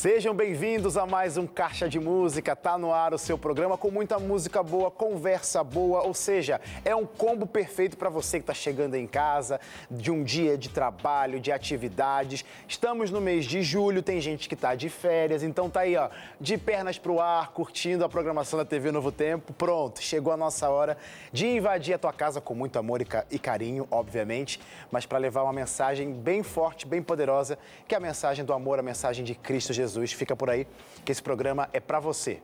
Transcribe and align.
Sejam 0.00 0.34
bem-vindos 0.34 0.96
a 0.96 1.04
mais 1.04 1.36
um 1.36 1.46
Caixa 1.46 1.86
de 1.86 2.00
Música. 2.00 2.56
Tá 2.56 2.78
no 2.78 2.90
ar 2.90 3.12
o 3.12 3.18
seu 3.18 3.36
programa 3.36 3.76
com 3.76 3.90
muita 3.90 4.18
música 4.18 4.62
boa, 4.62 4.90
conversa 4.90 5.62
boa, 5.62 6.00
ou 6.00 6.14
seja, 6.14 6.58
é 6.86 6.96
um 6.96 7.04
combo 7.04 7.46
perfeito 7.46 7.98
para 7.98 8.08
você 8.08 8.38
que 8.38 8.44
está 8.44 8.54
chegando 8.54 8.94
em 8.94 9.06
casa, 9.06 9.60
de 9.90 10.10
um 10.10 10.24
dia 10.24 10.56
de 10.56 10.70
trabalho, 10.70 11.38
de 11.38 11.52
atividades. 11.52 12.46
Estamos 12.66 13.10
no 13.10 13.20
mês 13.20 13.44
de 13.44 13.62
julho, 13.62 14.02
tem 14.02 14.22
gente 14.22 14.48
que 14.48 14.54
está 14.54 14.74
de 14.74 14.88
férias, 14.88 15.42
então 15.42 15.68
tá 15.68 15.80
aí, 15.80 15.94
ó, 15.94 16.08
de 16.40 16.56
pernas 16.56 16.98
pro 16.98 17.20
ar, 17.20 17.52
curtindo 17.52 18.02
a 18.02 18.08
programação 18.08 18.58
da 18.58 18.64
TV 18.64 18.90
Novo 18.90 19.12
Tempo. 19.12 19.52
Pronto, 19.52 20.00
chegou 20.00 20.32
a 20.32 20.36
nossa 20.38 20.70
hora 20.70 20.96
de 21.30 21.46
invadir 21.46 21.92
a 21.92 21.98
tua 21.98 22.14
casa 22.14 22.40
com 22.40 22.54
muito 22.54 22.78
amor 22.78 23.02
e 23.30 23.38
carinho, 23.38 23.86
obviamente, 23.90 24.62
mas 24.90 25.04
para 25.04 25.18
levar 25.18 25.42
uma 25.42 25.52
mensagem 25.52 26.10
bem 26.10 26.42
forte, 26.42 26.86
bem 26.86 27.02
poderosa, 27.02 27.58
que 27.86 27.94
é 27.94 27.98
a 27.98 28.00
mensagem 28.00 28.46
do 28.46 28.54
amor, 28.54 28.78
a 28.78 28.82
mensagem 28.82 29.22
de 29.22 29.34
Cristo 29.34 29.74
Jesus. 29.74 29.89
Jesus. 29.90 30.12
Fica 30.12 30.36
por 30.36 30.48
aí 30.48 30.66
que 31.04 31.12
esse 31.12 31.22
programa 31.22 31.68
é 31.72 31.80
para 31.80 32.00
você. 32.00 32.40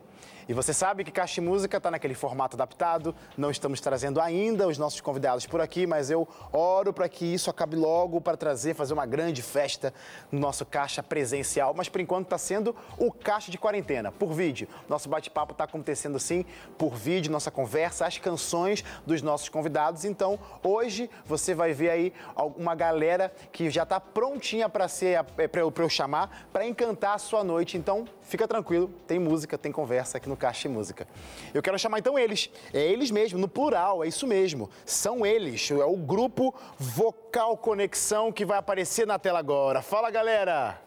E 0.49 0.53
você 0.53 0.71
sabe 0.73 1.03
que 1.03 1.11
Caixa 1.11 1.41
Música 1.41 1.75
está 1.75 1.91
naquele 1.91 2.13
formato 2.13 2.55
adaptado, 2.55 3.13
não 3.37 3.51
estamos 3.51 3.81
trazendo 3.81 4.21
ainda 4.21 4.65
os 4.65 4.77
nossos 4.77 5.01
convidados 5.01 5.45
por 5.45 5.59
aqui, 5.59 5.85
mas 5.85 6.09
eu 6.09 6.25
oro 6.53 6.93
para 6.93 7.09
que 7.09 7.25
isso 7.25 7.49
acabe 7.49 7.75
logo, 7.75 8.21
para 8.21 8.37
trazer, 8.37 8.73
fazer 8.73 8.93
uma 8.93 9.05
grande 9.05 9.41
festa 9.41 9.93
no 10.31 10.39
nosso 10.39 10.65
Caixa 10.65 11.03
presencial. 11.03 11.73
Mas 11.75 11.89
por 11.89 11.99
enquanto 11.99 12.27
está 12.27 12.37
sendo 12.37 12.73
o 12.97 13.11
Caixa 13.11 13.51
de 13.51 13.57
Quarentena, 13.57 14.09
por 14.09 14.31
vídeo. 14.31 14.69
Nosso 14.87 15.09
bate-papo 15.09 15.51
está 15.51 15.65
acontecendo 15.65 16.17
sim 16.17 16.45
por 16.77 16.95
vídeo, 16.95 17.29
nossa 17.29 17.51
conversa, 17.51 18.05
as 18.05 18.17
canções 18.17 18.85
dos 19.05 19.21
nossos 19.21 19.49
convidados. 19.49 20.05
Então 20.05 20.39
hoje 20.63 21.09
você 21.25 21.53
vai 21.53 21.73
ver 21.73 21.89
aí 21.89 22.13
uma 22.55 22.73
galera 22.73 23.33
que 23.51 23.69
já 23.69 23.83
está 23.83 23.99
prontinha 23.99 24.69
para 24.69 24.87
ser 24.87 25.21
para 25.25 25.59
eu, 25.59 25.73
eu 25.75 25.89
chamar, 25.89 26.47
para 26.53 26.65
encantar 26.65 27.15
a 27.15 27.17
sua 27.17 27.43
noite. 27.43 27.77
Então 27.77 28.05
fica 28.21 28.47
tranquilo, 28.47 28.89
tem 29.05 29.19
música, 29.19 29.57
tem 29.57 29.73
conversa 29.73 30.17
aqui 30.17 30.29
no 30.29 30.36
Caixa 30.37 30.69
Música. 30.69 31.07
Eu 31.53 31.61
quero 31.61 31.77
chamar 31.77 31.99
então 31.99 32.17
eles, 32.17 32.49
é 32.73 32.79
eles 32.79 33.11
mesmo, 33.11 33.37
no 33.39 33.47
plural, 33.47 34.03
é 34.03 34.07
isso 34.07 34.25
mesmo. 34.27 34.69
São 34.85 35.25
eles, 35.25 35.69
é 35.71 35.85
o 35.85 35.97
grupo 35.97 36.53
Vocal 36.77 37.57
Conexão 37.57 38.31
que 38.31 38.45
vai 38.45 38.57
aparecer 38.57 39.05
na 39.05 39.19
tela 39.19 39.39
agora. 39.39 39.81
Fala 39.81 40.09
galera! 40.09 40.81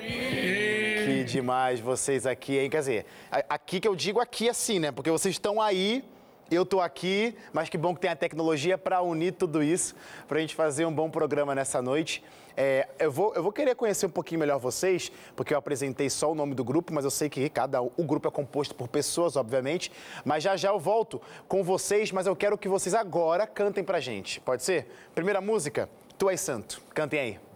Que 0.00 1.24
demais 1.24 1.80
vocês 1.80 2.26
aqui, 2.26 2.58
hein? 2.58 2.70
Quer 2.70 2.78
dizer, 2.78 3.06
aqui 3.48 3.80
que 3.80 3.88
eu 3.88 3.96
digo 3.96 4.20
aqui 4.20 4.48
assim, 4.48 4.78
né? 4.78 4.92
Porque 4.92 5.10
vocês 5.10 5.34
estão 5.34 5.60
aí 5.60 6.04
eu 6.50 6.62
estou 6.62 6.80
aqui, 6.80 7.34
mas 7.52 7.68
que 7.68 7.78
bom 7.78 7.94
que 7.94 8.00
tem 8.00 8.10
a 8.10 8.16
tecnologia 8.16 8.78
para 8.78 9.02
unir 9.02 9.32
tudo 9.32 9.62
isso, 9.62 9.94
para 10.26 10.38
a 10.38 10.40
gente 10.40 10.54
fazer 10.54 10.86
um 10.86 10.92
bom 10.92 11.10
programa 11.10 11.54
nessa 11.54 11.82
noite. 11.82 12.22
É, 12.56 12.88
eu, 12.98 13.12
vou, 13.12 13.32
eu 13.34 13.42
vou 13.42 13.52
querer 13.52 13.76
conhecer 13.76 14.06
um 14.06 14.10
pouquinho 14.10 14.40
melhor 14.40 14.58
vocês, 14.58 15.12
porque 15.36 15.54
eu 15.54 15.58
apresentei 15.58 16.10
só 16.10 16.32
o 16.32 16.34
nome 16.34 16.54
do 16.54 16.64
grupo, 16.64 16.92
mas 16.92 17.04
eu 17.04 17.10
sei 17.10 17.28
que 17.28 17.48
cada 17.48 17.80
o 17.80 18.04
grupo 18.04 18.26
é 18.26 18.30
composto 18.30 18.74
por 18.74 18.88
pessoas, 18.88 19.36
obviamente. 19.36 19.92
Mas 20.24 20.42
já 20.42 20.56
já 20.56 20.70
eu 20.70 20.78
volto 20.80 21.22
com 21.46 21.62
vocês, 21.62 22.10
mas 22.10 22.26
eu 22.26 22.34
quero 22.34 22.58
que 22.58 22.68
vocês 22.68 22.94
agora 22.94 23.46
cantem 23.46 23.84
para 23.84 24.00
gente. 24.00 24.40
Pode 24.40 24.64
ser? 24.64 24.88
Primeira 25.14 25.40
música, 25.40 25.88
Tu 26.18 26.28
és 26.28 26.40
Santo. 26.40 26.82
Cantem 26.92 27.20
aí. 27.20 27.47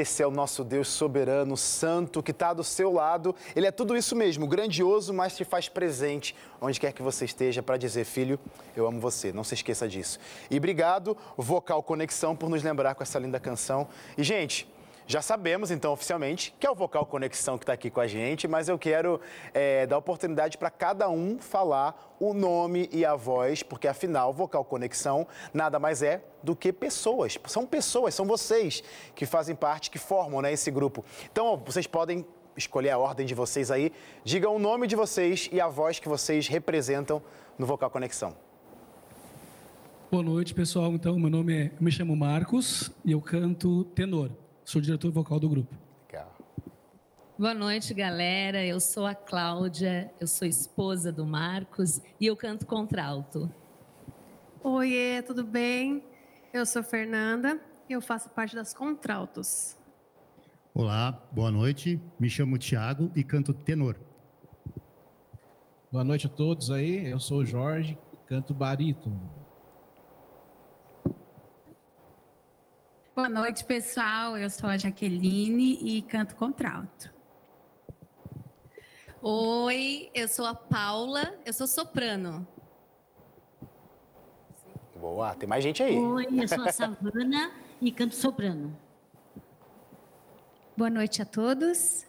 Esse 0.00 0.22
é 0.22 0.26
o 0.26 0.30
nosso 0.30 0.64
Deus 0.64 0.88
soberano, 0.88 1.58
santo, 1.58 2.22
que 2.22 2.30
está 2.30 2.54
do 2.54 2.64
seu 2.64 2.90
lado. 2.90 3.36
Ele 3.54 3.66
é 3.66 3.70
tudo 3.70 3.94
isso 3.94 4.16
mesmo, 4.16 4.46
grandioso, 4.46 5.12
mas 5.12 5.36
te 5.36 5.44
faz 5.44 5.68
presente 5.68 6.34
onde 6.58 6.80
quer 6.80 6.94
que 6.94 7.02
você 7.02 7.26
esteja 7.26 7.62
para 7.62 7.76
dizer, 7.76 8.06
filho, 8.06 8.40
eu 8.74 8.86
amo 8.86 8.98
você. 8.98 9.30
Não 9.30 9.44
se 9.44 9.52
esqueça 9.52 9.86
disso. 9.86 10.18
E 10.50 10.56
obrigado, 10.56 11.14
Vocal 11.36 11.82
Conexão, 11.82 12.34
por 12.34 12.48
nos 12.48 12.62
lembrar 12.62 12.94
com 12.94 13.02
essa 13.02 13.18
linda 13.18 13.38
canção. 13.38 13.88
E, 14.16 14.22
gente, 14.22 14.66
já 15.10 15.20
sabemos, 15.20 15.72
então, 15.72 15.92
oficialmente, 15.92 16.54
que 16.60 16.64
é 16.64 16.70
o 16.70 16.74
Vocal 16.74 17.04
Conexão 17.04 17.58
que 17.58 17.64
está 17.64 17.72
aqui 17.72 17.90
com 17.90 17.98
a 17.98 18.06
gente, 18.06 18.46
mas 18.46 18.68
eu 18.68 18.78
quero 18.78 19.20
é, 19.52 19.84
dar 19.84 19.98
oportunidade 19.98 20.56
para 20.56 20.70
cada 20.70 21.10
um 21.10 21.36
falar 21.40 22.14
o 22.20 22.32
nome 22.32 22.88
e 22.92 23.04
a 23.04 23.16
voz, 23.16 23.60
porque 23.60 23.88
afinal, 23.88 24.32
Vocal 24.32 24.64
Conexão 24.64 25.26
nada 25.52 25.80
mais 25.80 26.00
é 26.00 26.22
do 26.44 26.54
que 26.54 26.72
pessoas. 26.72 27.36
São 27.48 27.66
pessoas, 27.66 28.14
são 28.14 28.24
vocês 28.24 28.84
que 29.12 29.26
fazem 29.26 29.56
parte, 29.56 29.90
que 29.90 29.98
formam 29.98 30.42
né, 30.42 30.52
esse 30.52 30.70
grupo. 30.70 31.04
Então, 31.32 31.60
vocês 31.66 31.88
podem 31.88 32.24
escolher 32.56 32.90
a 32.90 32.98
ordem 32.98 33.26
de 33.26 33.34
vocês 33.34 33.72
aí. 33.72 33.92
Digam 34.22 34.54
o 34.54 34.60
nome 34.60 34.86
de 34.86 34.94
vocês 34.94 35.48
e 35.50 35.60
a 35.60 35.66
voz 35.66 35.98
que 35.98 36.08
vocês 36.08 36.46
representam 36.46 37.20
no 37.58 37.66
Vocal 37.66 37.90
Conexão. 37.90 38.36
Boa 40.08 40.22
noite, 40.22 40.54
pessoal. 40.54 40.92
Então, 40.92 41.18
meu 41.18 41.30
nome 41.30 41.64
é, 41.64 41.70
me 41.80 41.90
chamo 41.90 42.14
Marcos 42.14 42.92
e 43.04 43.10
eu 43.10 43.20
canto 43.20 43.82
tenor. 43.86 44.30
Sou 44.70 44.80
diretor 44.80 45.10
vocal 45.10 45.40
do 45.40 45.48
grupo. 45.48 45.74
Legal. 46.06 46.32
Boa 47.36 47.52
noite, 47.52 47.92
galera. 47.92 48.64
Eu 48.64 48.78
sou 48.78 49.04
a 49.04 49.16
Cláudia, 49.16 50.14
eu 50.20 50.28
sou 50.28 50.46
esposa 50.46 51.10
do 51.10 51.26
Marcos 51.26 52.00
e 52.20 52.26
eu 52.26 52.36
canto 52.36 52.64
contralto. 52.64 53.52
Oiê, 54.62 55.22
tudo 55.22 55.42
bem? 55.42 56.04
Eu 56.52 56.64
sou 56.64 56.84
Fernanda 56.84 57.60
e 57.88 57.94
eu 57.94 58.00
faço 58.00 58.30
parte 58.30 58.54
das 58.54 58.72
contraltos. 58.72 59.76
Olá, 60.72 61.20
boa 61.32 61.50
noite. 61.50 62.00
Me 62.16 62.30
chamo 62.30 62.56
Tiago 62.56 63.10
e 63.16 63.24
canto 63.24 63.52
tenor. 63.52 63.98
Boa 65.90 66.04
noite 66.04 66.28
a 66.28 66.30
todos 66.30 66.70
aí. 66.70 67.10
Eu 67.10 67.18
sou 67.18 67.38
o 67.38 67.44
Jorge, 67.44 67.98
canto 68.24 68.54
barítono. 68.54 69.39
Boa 73.12 73.28
noite, 73.28 73.64
pessoal. 73.64 74.38
Eu 74.38 74.48
sou 74.48 74.70
a 74.70 74.78
Jaqueline 74.78 75.78
e 75.82 76.00
canto 76.00 76.36
contralto. 76.36 77.12
Oi, 79.20 80.08
eu 80.14 80.28
sou 80.28 80.46
a 80.46 80.54
Paula, 80.54 81.34
eu 81.44 81.52
sou 81.52 81.66
soprano. 81.66 82.46
Boa, 84.94 85.34
tem 85.34 85.48
mais 85.48 85.64
gente 85.64 85.82
aí. 85.82 85.98
Oi, 85.98 86.26
eu 86.30 86.46
sou 86.46 86.62
a 86.62 86.70
Savana 86.72 87.52
e 87.80 87.90
canto 87.90 88.14
soprano. 88.14 88.78
Boa 90.76 90.88
noite 90.88 91.20
a 91.20 91.24
todos. 91.24 92.06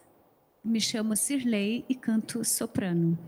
Me 0.62 0.80
chamo 0.80 1.16
Cirlei 1.16 1.84
e 1.88 1.96
canto 1.96 2.44
soprano. 2.44 3.18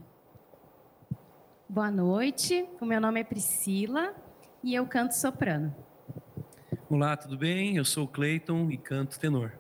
Boa 1.69 1.91
noite, 1.91 2.69
o 2.81 2.87
meu 2.87 3.01
nome 3.01 3.21
é 3.21 3.25
Priscila 3.25 4.15
e 4.63 4.77
eu 4.77 4.87
canto 4.87 5.17
soprano. 5.17 5.75
Olá, 6.89 7.17
tudo 7.17 7.37
bem? 7.37 7.77
Eu 7.77 7.85
sou 7.85 8.05
o 8.05 8.09
Cleiton 8.09 8.71
e 8.71 8.77
canto 8.77 9.19
tenor. 9.19 9.53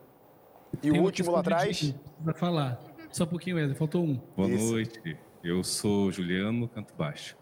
E 0.72 0.76
Tem 0.78 0.98
o 0.98 1.02
último 1.02 1.30
lá 1.30 1.40
atrás? 1.40 1.94
Para 2.22 2.34
falar. 2.34 2.80
Só 3.12 3.24
um 3.24 3.28
pouquinho, 3.28 3.56
Wesley, 3.56 3.76
faltou 3.76 4.04
um. 4.04 4.20
Boa 4.36 4.50
Isso. 4.50 4.72
noite. 4.72 5.16
Eu 5.42 5.62
sou 5.62 6.10
Juliano, 6.10 6.68
canto 6.68 6.94
baixo. 6.94 7.36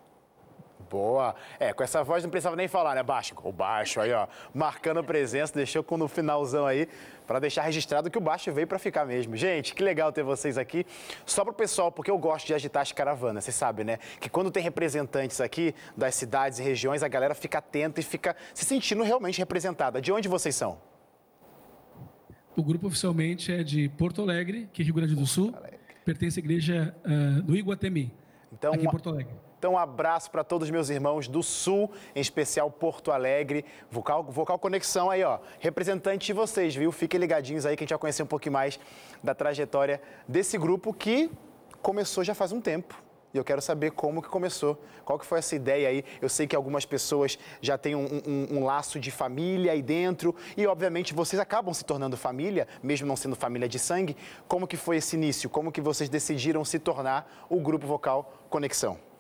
Boa. 0.93 1.35
É, 1.59 1.73
com 1.73 1.83
essa 1.83 2.05
voz 2.05 2.23
não 2.23 2.31
precisava 2.31 2.55
nem 2.55 2.69
falar, 2.69 2.95
né? 2.95 3.03
Baixo. 3.03 3.35
O 3.43 3.51
baixo 3.51 3.99
aí, 3.99 4.13
ó. 4.13 4.27
Marcando 4.53 5.03
presença, 5.03 5.55
deixou 5.55 5.83
com 5.83 5.97
no 5.97 6.07
finalzão 6.07 6.67
aí, 6.67 6.87
para 7.27 7.39
deixar 7.39 7.63
registrado 7.63 8.11
que 8.11 8.19
o 8.19 8.21
baixo 8.21 8.53
veio 8.53 8.67
para 8.67 8.79
ficar 8.79 9.07
mesmo. 9.07 9.35
Gente, 9.35 9.75
que 9.75 9.83
legal 9.83 10.13
ter 10.13 10.23
vocês 10.23 10.59
aqui. 10.59 10.85
Só 11.25 11.45
pro 11.45 11.55
pessoal, 11.55 11.91
porque 11.91 12.11
eu 12.11 12.19
gosto 12.19 12.47
de 12.47 12.53
agitar 12.53 12.83
as 12.83 12.93
caravanas, 12.93 13.43
você 13.43 13.53
sabe, 13.53 13.85
né? 13.85 13.97
Que 14.21 14.29
quando 14.29 14.51
tem 14.51 14.63
representantes 14.63 15.41
aqui 15.41 15.75
das 15.97 16.15
cidades 16.15 16.59
e 16.59 16.63
regiões, 16.63 17.03
a 17.03 17.09
galera 17.09 17.35
fica 17.35 17.57
atenta 17.57 17.99
e 17.99 18.03
fica 18.03 18.37
se 18.53 18.67
sentindo 18.67 19.03
realmente 19.03 19.39
representada. 19.39 19.99
De 19.99 20.13
onde 20.13 20.29
vocês 20.29 20.55
são? 20.55 20.79
O 22.55 22.63
grupo 22.63 22.89
oficialmente 22.89 23.51
é 23.51 23.63
de 23.63 23.89
Porto 23.89 24.21
Alegre, 24.21 24.69
que 24.71 24.83
é 24.83 24.85
Rio 24.85 24.93
Grande 24.93 25.15
do 25.15 25.25
Sul. 25.25 25.55
Pertence 26.05 26.39
à 26.39 26.43
igreja 26.43 26.95
uh, 27.03 27.41
do 27.41 27.57
Iguatemi, 27.57 28.13
então, 28.53 28.75
aqui 28.75 28.85
em 28.85 28.91
Porto 28.91 29.09
Alegre. 29.09 29.33
Então, 29.63 29.75
um 29.75 29.79
abraço 29.79 30.29
para 30.29 30.43
todos 30.43 30.67
os 30.67 30.73
meus 30.73 30.91
irmãos 30.91 31.29
do 31.29 31.41
Sul, 31.41 31.89
em 32.17 32.21
especial 32.21 32.69
Porto 32.69 33.13
Alegre. 33.13 33.65
Vocal, 33.89 34.25
Vocal 34.25 34.59
Conexão 34.59 35.09
aí, 35.09 35.23
ó. 35.23 35.39
Representante 35.61 36.27
de 36.27 36.33
vocês, 36.33 36.75
viu? 36.75 36.91
Fiquem 36.91 37.21
ligadinhos 37.21 37.65
aí 37.65 37.77
que 37.77 37.83
a 37.83 37.85
gente 37.85 37.91
vai 37.91 37.99
conhecer 38.01 38.25
um 38.25 38.27
pouquinho 38.27 38.55
mais 38.55 38.81
da 39.23 39.37
trajetória 39.37 40.03
desse 40.27 40.59
grupo 40.59 40.93
que 40.93 41.31
começou 41.81 42.25
já 42.25 42.35
faz 42.35 42.51
um 42.51 42.61
tempo. 42.61 43.01
E 43.33 43.39
eu 43.39 43.45
quero 43.45 43.63
saber 43.63 43.93
como 43.93 44.21
que 44.21 44.29
começou, 44.29 44.83
qual 45.05 45.17
que 45.17 45.25
foi 45.25 45.39
essa 45.39 45.55
ideia 45.55 45.91
aí. 45.91 46.05
Eu 46.21 46.29
sei 46.29 46.49
que 46.49 46.57
algumas 46.57 46.85
pessoas 46.85 47.39
já 47.61 47.79
têm 47.79 47.95
um, 47.95 48.21
um, 48.27 48.57
um, 48.59 48.65
laço 48.65 48.99
de 48.99 49.13
família 49.13 49.71
aí 49.71 49.81
dentro 49.81 50.35
e, 50.57 50.67
obviamente, 50.67 51.15
vocês 51.15 51.39
acabam 51.39 51.73
se 51.73 51.85
tornando 51.85 52.17
família, 52.17 52.67
mesmo 52.83 53.07
não 53.07 53.15
sendo 53.15 53.37
família 53.37 53.69
de 53.69 53.79
sangue. 53.79 54.17
Como 54.49 54.67
que 54.67 54.77
foi 54.77 54.97
esse 54.97 55.15
início? 55.15 55.49
Como 55.49 55.71
que 55.71 55.81
vocês 55.81 56.09
decidiram 56.09 56.65
se 56.65 56.81
tornar 56.81 57.47
o 57.49 57.61
Grupo 57.61 57.87
Vocal 57.87 58.35
Conexão? 58.51 59.12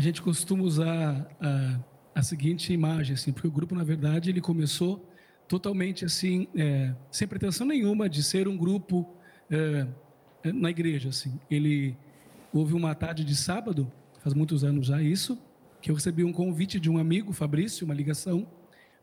A 0.00 0.02
gente 0.02 0.22
costuma 0.22 0.62
usar 0.62 1.30
a, 1.38 1.78
a, 2.14 2.22
seguinte 2.22 2.72
imagem, 2.72 3.12
assim, 3.12 3.32
porque 3.34 3.46
o 3.46 3.50
grupo, 3.50 3.74
na 3.74 3.84
verdade, 3.84 4.30
ele 4.30 4.40
começou 4.40 5.06
totalmente 5.46 6.06
assim, 6.06 6.48
é, 6.56 6.94
sem 7.10 7.28
pretensão 7.28 7.66
nenhuma 7.66 8.08
de 8.08 8.22
ser 8.22 8.48
um 8.48 8.56
grupo 8.56 9.06
é, 9.50 9.86
é, 10.42 10.52
na 10.54 10.70
igreja, 10.70 11.10
assim. 11.10 11.38
Ele 11.50 11.94
houve 12.50 12.72
uma 12.72 12.94
tarde 12.94 13.22
de 13.22 13.36
sábado, 13.36 13.92
faz 14.20 14.32
muitos 14.32 14.64
anos 14.64 14.86
já 14.86 15.02
isso, 15.02 15.38
que 15.82 15.90
eu 15.90 15.94
recebi 15.94 16.24
um 16.24 16.32
convite 16.32 16.80
de 16.80 16.88
um 16.88 16.96
amigo, 16.96 17.30
Fabrício, 17.34 17.84
uma 17.84 17.92
ligação, 17.92 18.48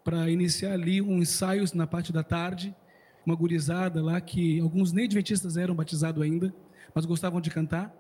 para 0.04 0.32
iniciar 0.32 0.74
ali 0.74 1.00
um 1.00 1.20
ensaios 1.20 1.74
na 1.74 1.86
parte 1.86 2.12
da 2.12 2.24
tarde, 2.24 2.76
uma 3.24 3.36
gurizada 3.36 4.04
lá 4.04 4.20
que 4.20 4.60
alguns 4.62 4.92
nem 4.92 5.06
adventistas 5.06 5.58
eram 5.58 5.76
batizados 5.76 6.24
ainda, 6.24 6.52
mas 6.96 7.06
gostavam 7.06 7.40
de 7.40 7.52
cantar. 7.52 7.94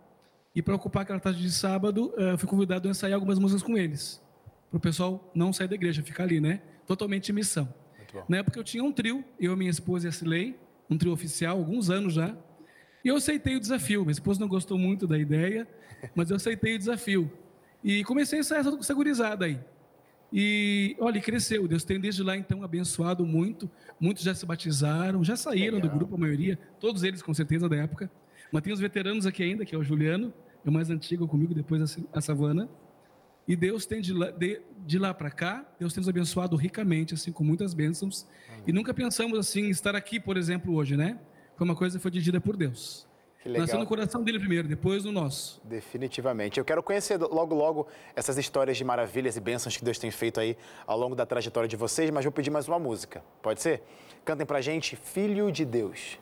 E 0.57 0.61
para 0.63 0.73
ocupar 0.73 1.03
aquela 1.03 1.19
tarde 1.19 1.39
de 1.39 1.51
sábado, 1.51 2.11
uh, 2.17 2.35
fui 2.35 2.49
convidado 2.49 2.87
a 2.87 2.91
ensaiar 2.91 3.13
algumas 3.13 3.37
músicas 3.37 3.61
com 3.61 3.77
eles. 3.77 4.19
Para 4.71 4.77
o 4.77 4.79
pessoal 4.79 5.31
não 5.35 5.53
sair 5.53 5.67
da 5.67 5.75
igreja, 5.75 6.01
ficar 6.01 6.23
ali, 6.23 6.41
né? 6.41 6.63
Totalmente 6.87 7.29
em 7.29 7.35
missão. 7.35 7.71
Na 8.27 8.37
época 8.37 8.57
eu 8.57 8.63
tinha 8.63 8.83
um 8.83 8.91
trio, 8.91 9.23
eu, 9.39 9.55
minha 9.55 9.69
esposa 9.69 10.07
e 10.07 10.09
a 10.09 10.11
Silei, 10.11 10.57
um 10.89 10.97
trio 10.97 11.13
oficial, 11.13 11.59
alguns 11.59 11.91
anos 11.91 12.15
já. 12.15 12.35
E 13.05 13.07
eu 13.07 13.17
aceitei 13.17 13.55
o 13.55 13.59
desafio. 13.59 14.01
Minha 14.01 14.13
esposa 14.13 14.39
não 14.39 14.47
gostou 14.47 14.79
muito 14.79 15.05
da 15.05 15.15
ideia, 15.19 15.67
mas 16.15 16.31
eu 16.31 16.37
aceitei 16.37 16.73
o 16.73 16.79
desafio. 16.79 17.31
E 17.83 18.03
comecei 18.03 18.39
a 18.39 18.41
ensaiar 18.41 18.65
essa 18.65 18.93
gurizada 18.95 19.45
aí. 19.45 19.59
E, 20.33 20.95
olha, 20.99 21.21
cresceu. 21.21 21.67
Deus 21.67 21.83
tem 21.83 21.99
desde 21.99 22.23
lá, 22.23 22.35
então, 22.35 22.63
abençoado 22.63 23.23
muito. 23.27 23.69
Muitos 23.99 24.23
já 24.23 24.33
se 24.33 24.43
batizaram, 24.43 25.23
já 25.23 25.35
saíram 25.35 25.75
Legal. 25.75 25.91
do 25.91 25.97
grupo, 25.99 26.15
a 26.15 26.17
maioria. 26.17 26.57
Todos 26.79 27.03
eles, 27.03 27.21
com 27.21 27.31
certeza, 27.31 27.69
da 27.69 27.75
época. 27.75 28.09
Mas 28.51 28.63
tem 28.63 28.73
os 28.73 28.79
veteranos 28.79 29.27
aqui 29.27 29.43
ainda, 29.43 29.63
que 29.63 29.75
é 29.75 29.77
o 29.77 29.83
Juliano, 29.83 30.33
é 30.65 30.69
o 30.69 30.71
mais 30.71 30.89
antigo 30.89 31.27
comigo, 31.27 31.53
depois 31.53 31.97
a 32.13 32.21
Savana. 32.21 32.69
E 33.47 33.55
Deus 33.55 33.85
tem 33.85 34.01
de 34.01 34.13
lá, 34.13 34.29
de, 34.29 34.61
de 34.85 34.99
lá 34.99 35.13
para 35.13 35.31
cá, 35.31 35.65
Deus 35.79 35.93
tem 35.93 36.01
nos 36.01 36.09
abençoado 36.09 36.55
ricamente, 36.57 37.13
assim, 37.13 37.31
com 37.31 37.43
muitas 37.43 37.73
bênçãos. 37.73 38.27
Amém. 38.49 38.63
E 38.67 38.73
nunca 38.73 38.93
pensamos 38.93 39.39
assim, 39.39 39.69
estar 39.69 39.95
aqui, 39.95 40.19
por 40.19 40.35
exemplo, 40.35 40.75
hoje, 40.75 40.97
né? 40.97 41.17
Foi 41.55 41.63
uma 41.65 41.75
coisa 41.75 41.97
que 41.97 42.01
foi 42.01 42.11
dirigida 42.11 42.41
por 42.41 42.57
Deus. 42.57 43.07
Que 43.41 43.47
legal. 43.47 43.61
Nasceu 43.61 43.79
no 43.79 43.85
coração 43.85 44.21
dele 44.21 44.37
primeiro, 44.37 44.67
depois 44.67 45.05
no 45.05 45.13
nosso. 45.13 45.61
Definitivamente. 45.63 46.59
Eu 46.59 46.65
quero 46.65 46.83
conhecer 46.83 47.17
logo, 47.17 47.55
logo 47.55 47.87
essas 48.13 48.37
histórias 48.37 48.75
de 48.75 48.83
maravilhas 48.83 49.37
e 49.37 49.39
bênçãos 49.39 49.77
que 49.77 49.85
Deus 49.85 49.97
tem 49.97 50.11
feito 50.11 50.41
aí 50.41 50.57
ao 50.85 50.99
longo 50.99 51.15
da 51.15 51.25
trajetória 51.25 51.69
de 51.69 51.77
vocês, 51.77 52.09
mas 52.11 52.25
vou 52.25 52.31
pedir 52.33 52.49
mais 52.49 52.67
uma 52.67 52.77
música. 52.77 53.23
Pode 53.41 53.61
ser? 53.61 53.81
Cantem 54.25 54.45
pra 54.45 54.59
gente, 54.59 54.97
Filho 54.97 55.49
de 55.51 55.63
Deus. 55.63 56.19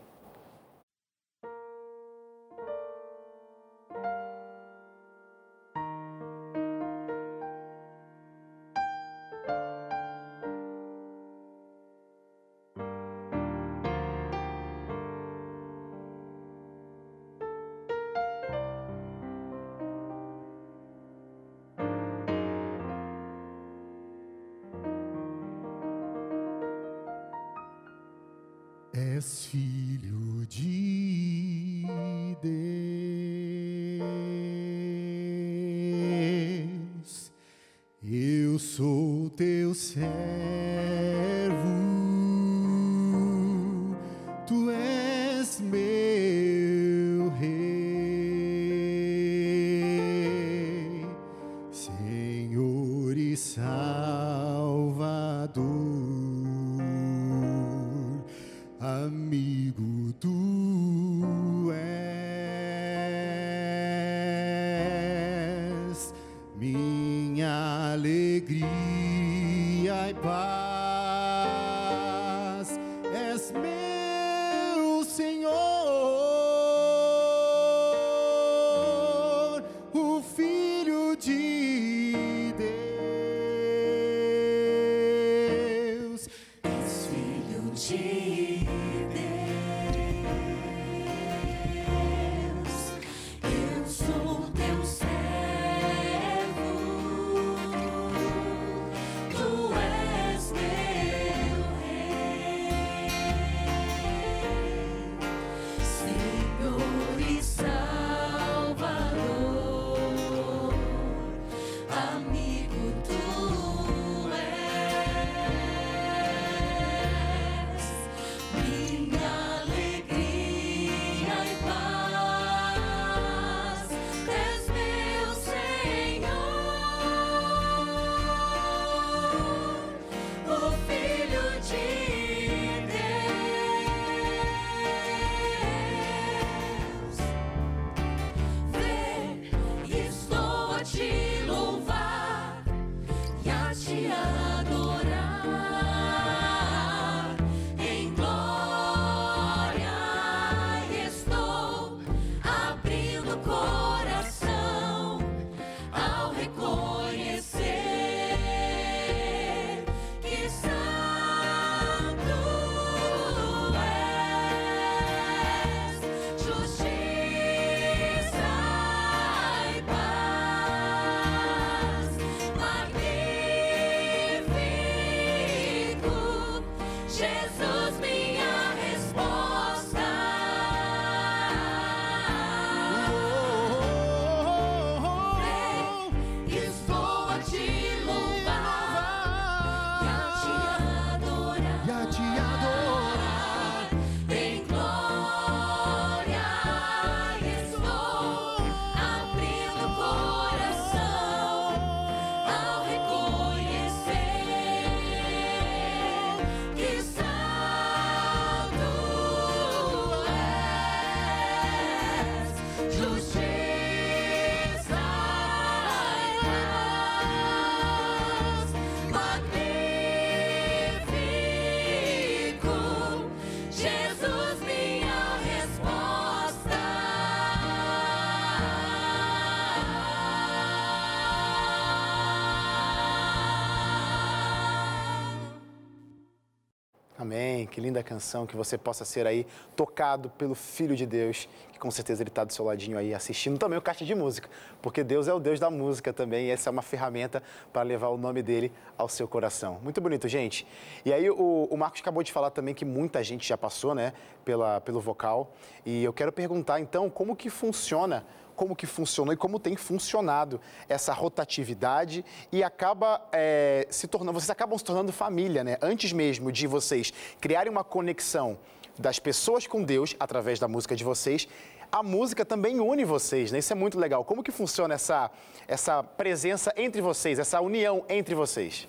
Linda 237.86 238.04
canção, 238.04 238.46
que 238.46 238.56
você 238.56 238.78
possa 238.78 239.06
ser 239.06 239.28
aí 239.28 239.46
tocado 239.76 240.30
pelo 240.32 240.56
Filho 240.56 240.96
de 240.96 241.06
Deus, 241.06 241.48
que 241.72 241.78
com 241.78 241.92
certeza 241.92 242.24
ele 242.24 242.30
está 242.30 242.44
do 242.44 242.52
seu 242.52 242.66
ladinho 242.66 242.98
aí 242.98 243.14
assistindo 243.14 243.58
também 243.58 243.78
o 243.78 243.82
Caixa 243.82 244.04
de 244.04 244.16
Música, 244.16 244.50
porque 244.82 245.04
Deus 245.04 245.28
é 245.28 245.34
o 245.34 245.40
Deus 245.40 245.60
da 245.60 245.70
música 245.70 246.12
também 246.12 246.48
e 246.48 246.50
essa 246.50 246.70
é 246.70 246.72
uma 246.72 246.82
ferramenta 246.82 247.44
para 247.72 247.84
levar 247.84 248.10
o 248.10 248.18
nome 248.18 248.42
dele 248.42 248.72
ao 248.98 249.08
seu 249.08 249.28
coração. 249.28 249.80
Muito 249.84 250.02
bonito, 250.02 250.28
gente. 250.28 250.66
E 251.06 251.14
aí 251.14 251.30
o, 251.30 251.68
o 251.70 251.78
Marcos 251.78 252.02
acabou 252.02 252.24
de 252.24 252.32
falar 252.32 252.50
também 252.50 252.74
que 252.74 252.84
muita 252.84 253.24
gente 253.24 253.48
já 253.48 253.58
passou, 253.58 253.94
né, 253.94 254.14
pela, 254.44 254.82
pelo 254.82 255.00
vocal 255.00 255.54
e 255.86 256.04
eu 256.04 256.12
quero 256.12 256.32
perguntar 256.32 256.80
então 256.80 257.10
como 257.10 257.36
que 257.36 257.50
funciona 257.50 258.26
como 258.56 258.76
que 258.76 258.86
funcionou 258.86 259.34
e 259.34 259.38
como 259.38 259.60
tem 259.60 259.76
funcionado 259.76 260.60
essa 260.88 261.14
rotatividade 261.14 262.24
e 262.52 262.64
acaba 262.64 263.22
é, 263.32 263.88
se 263.90 264.08
tornando, 264.08 264.40
vocês 264.40 264.50
acabam 264.50 264.78
se 264.78 264.84
tornando 264.84 265.12
família, 265.12 265.64
né? 265.64 265.78
Antes 265.82 266.14
mesmo 266.14 266.52
de 266.52 266.68
vocês 266.68 267.14
criarem 267.40 267.72
uma 267.72 267.84
conexão 267.84 268.58
das 268.98 269.20
pessoas 269.20 269.68
com 269.68 269.84
Deus 269.84 270.16
através 270.20 270.58
da 270.60 270.68
música 270.68 270.96
de 270.96 271.04
vocês, 271.04 271.48
a 271.92 272.02
música 272.02 272.46
também 272.46 272.80
une 272.80 273.06
vocês, 273.06 273.52
né? 273.52 273.60
Isso 273.60 273.72
é 273.72 273.76
muito 273.76 274.00
legal. 274.00 274.24
Como 274.24 274.44
que 274.44 274.52
funciona 274.52 274.94
essa, 274.94 275.30
essa 275.68 276.04
presença 276.04 276.74
entre 276.76 277.02
vocês, 277.02 277.40
essa 277.40 277.62
união 277.62 278.04
entre 278.10 278.36
vocês? 278.36 278.88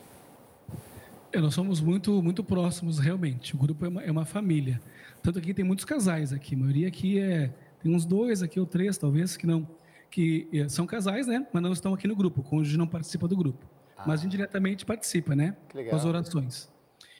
É, 1.33 1.39
nós 1.39 1.55
somos 1.55 1.81
muito, 1.81 2.23
muito 2.23 2.43
próximos, 2.43 2.99
realmente. 2.99 3.55
O 3.55 3.59
grupo 3.59 3.85
é 3.85 3.89
uma, 3.89 4.03
é 4.03 4.11
uma 4.11 4.25
família. 4.25 4.81
Tanto 5.23 5.41
que 5.41 5.53
tem 5.53 5.65
muitos 5.65 5.85
casais 5.85 6.33
aqui. 6.33 6.55
A 6.55 6.59
maioria 6.59 6.89
aqui 6.89 7.19
é. 7.19 7.51
Tem 7.87 7.95
uns 7.95 8.05
dois 8.05 8.43
aqui 8.43 8.59
ou 8.59 8.67
três, 8.67 8.99
talvez, 8.99 9.37
que 9.37 9.47
não. 9.47 9.65
Que 10.11 10.49
é, 10.53 10.69
são 10.69 10.85
casais, 10.89 11.29
né? 11.29 11.47
Mas 11.53 11.63
não 11.63 11.73
estão 11.73 11.95
aqui 11.95 12.09
no 12.09 12.17
grupo. 12.17 12.41
O 12.41 12.43
cônjuge 12.43 12.77
não 12.77 12.89
participa 12.89 13.29
do 13.29 13.37
grupo. 13.37 13.65
Mas 14.05 14.25
indiretamente 14.25 14.85
participa, 14.85 15.37
né? 15.37 15.57
Com 15.89 15.95
as 15.95 16.05
orações. 16.05 16.69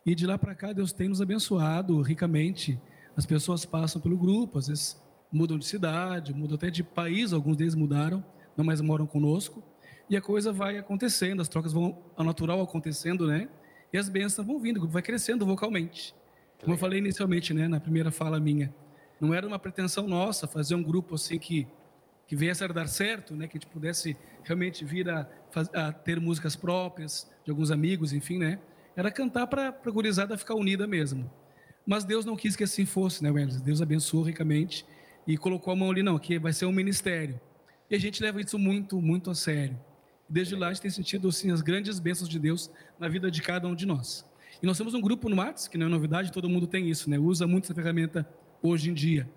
E 0.05 0.13
de 0.13 0.27
lá 0.27 0.37
para 0.37 0.57
cá, 0.57 0.73
Deus 0.73 0.93
tem 0.93 1.09
nos 1.09 1.23
abençoado 1.23 2.03
ricamente. 2.03 2.81
As 3.17 3.25
pessoas 3.25 3.65
passam 3.65 4.03
pelo 4.03 4.19
grupo, 4.19 4.59
às 4.59 4.67
vezes 4.67 5.01
mudam 5.31 5.57
de 5.57 5.67
cidade, 5.67 6.35
mudam 6.35 6.57
até 6.57 6.69
de 6.69 6.83
país, 6.83 7.33
alguns 7.33 7.57
deles 7.57 7.77
mudaram, 7.77 8.25
não 8.57 8.65
mais 8.65 8.81
moram 8.81 9.07
conosco. 9.07 9.63
E 10.11 10.17
a 10.17 10.21
coisa 10.21 10.53
vai 10.53 10.79
acontecendo, 10.79 11.41
as 11.41 11.49
trocas 11.49 11.73
vão 11.73 11.97
ao 12.17 12.25
natural 12.25 12.61
acontecendo, 12.61 13.29
né? 13.29 13.49
E 13.93 13.99
as 13.99 14.09
bênçãos 14.09 14.45
vão 14.45 14.59
vindo, 14.59 14.79
o 14.79 14.81
grupo 14.81 14.95
vai 14.95 15.03
crescendo 15.03 15.47
vocalmente. 15.47 16.13
Como 16.61 16.75
eu 16.75 16.79
falei 16.79 16.99
inicialmente, 16.99 17.55
né, 17.55 17.69
na 17.69 17.79
primeira 17.79 18.11
fala 18.11 18.41
minha, 18.41 18.75
não 19.21 19.35
era 19.35 19.47
uma 19.47 19.59
pretensão 19.59 20.07
nossa 20.07 20.47
fazer 20.47 20.75
um 20.75 20.83
grupo 20.83 21.15
assim 21.15 21.39
que 21.39 21.67
que 22.27 22.35
viesse 22.35 22.65
a 22.65 22.67
dar 22.67 22.89
certo, 22.89 23.35
né, 23.35 23.47
que 23.47 23.57
a 23.57 23.61
gente 23.61 23.71
pudesse 23.71 24.17
realmente 24.43 24.85
vir 24.85 25.09
a, 25.09 25.29
a 25.73 25.93
ter 25.93 26.21
músicas 26.21 26.57
próprias 26.57 27.31
de 27.45 27.51
alguns 27.51 27.71
amigos, 27.71 28.13
enfim, 28.13 28.39
né? 28.39 28.59
Era 28.97 29.11
cantar 29.11 29.47
para 29.47 29.69
a 29.69 29.91
gurizada 29.91 30.37
ficar 30.37 30.55
unida 30.55 30.87
mesmo. 30.87 31.31
Mas 31.87 32.05
Deus 32.05 32.25
não 32.25 32.35
quis 32.35 32.57
que 32.57 32.65
assim 32.65 32.85
fosse, 32.85 33.23
né, 33.23 33.31
Welles? 33.31 33.61
Deus 33.61 33.81
abençoou 33.81 34.25
ricamente 34.25 34.85
e 35.27 35.37
colocou 35.37 35.73
a 35.73 35.77
mão 35.77 35.91
ali, 35.91 36.03
não, 36.03 36.19
que 36.19 36.39
vai 36.39 36.53
ser 36.53 36.67
um 36.67 36.73
ministério. 36.73 37.41
E 37.89 37.95
a 37.95 38.01
gente 38.01 38.21
leva 38.21 38.41
isso 38.41 38.59
muito, 38.59 39.01
muito 39.01 39.31
a 39.31 39.35
sério. 39.35 39.79
Desde 40.29 40.57
lá 40.57 40.69
a 40.69 40.73
gente 40.73 40.83
tem 40.83 40.91
sentido 40.91 41.29
assim, 41.29 41.53
as 41.53 41.61
grandes 41.61 42.01
bênçãos 42.01 42.29
de 42.29 42.41
Deus 42.41 42.71
na 42.99 43.09
vida 43.09 43.31
de 43.31 43.41
cada 43.41 43.69
um 43.69 43.75
de 43.75 43.87
nós. 43.87 44.29
E 44.61 44.67
nós 44.67 44.77
temos 44.77 44.95
um 44.95 45.01
grupo 45.01 45.29
no 45.29 45.37
WhatsApp, 45.37 45.71
que 45.71 45.79
não 45.79 45.87
é 45.87 45.89
novidade, 45.89 46.33
todo 46.33 46.49
mundo 46.49 46.67
tem 46.67 46.89
isso, 46.91 47.09
né? 47.09 47.19
Usa 47.19 47.47
muito 47.47 47.65
essa 47.67 47.75
ferramenta 47.75 48.29
hoje 48.69 48.91
em 48.91 48.95
dia. 48.95 49.29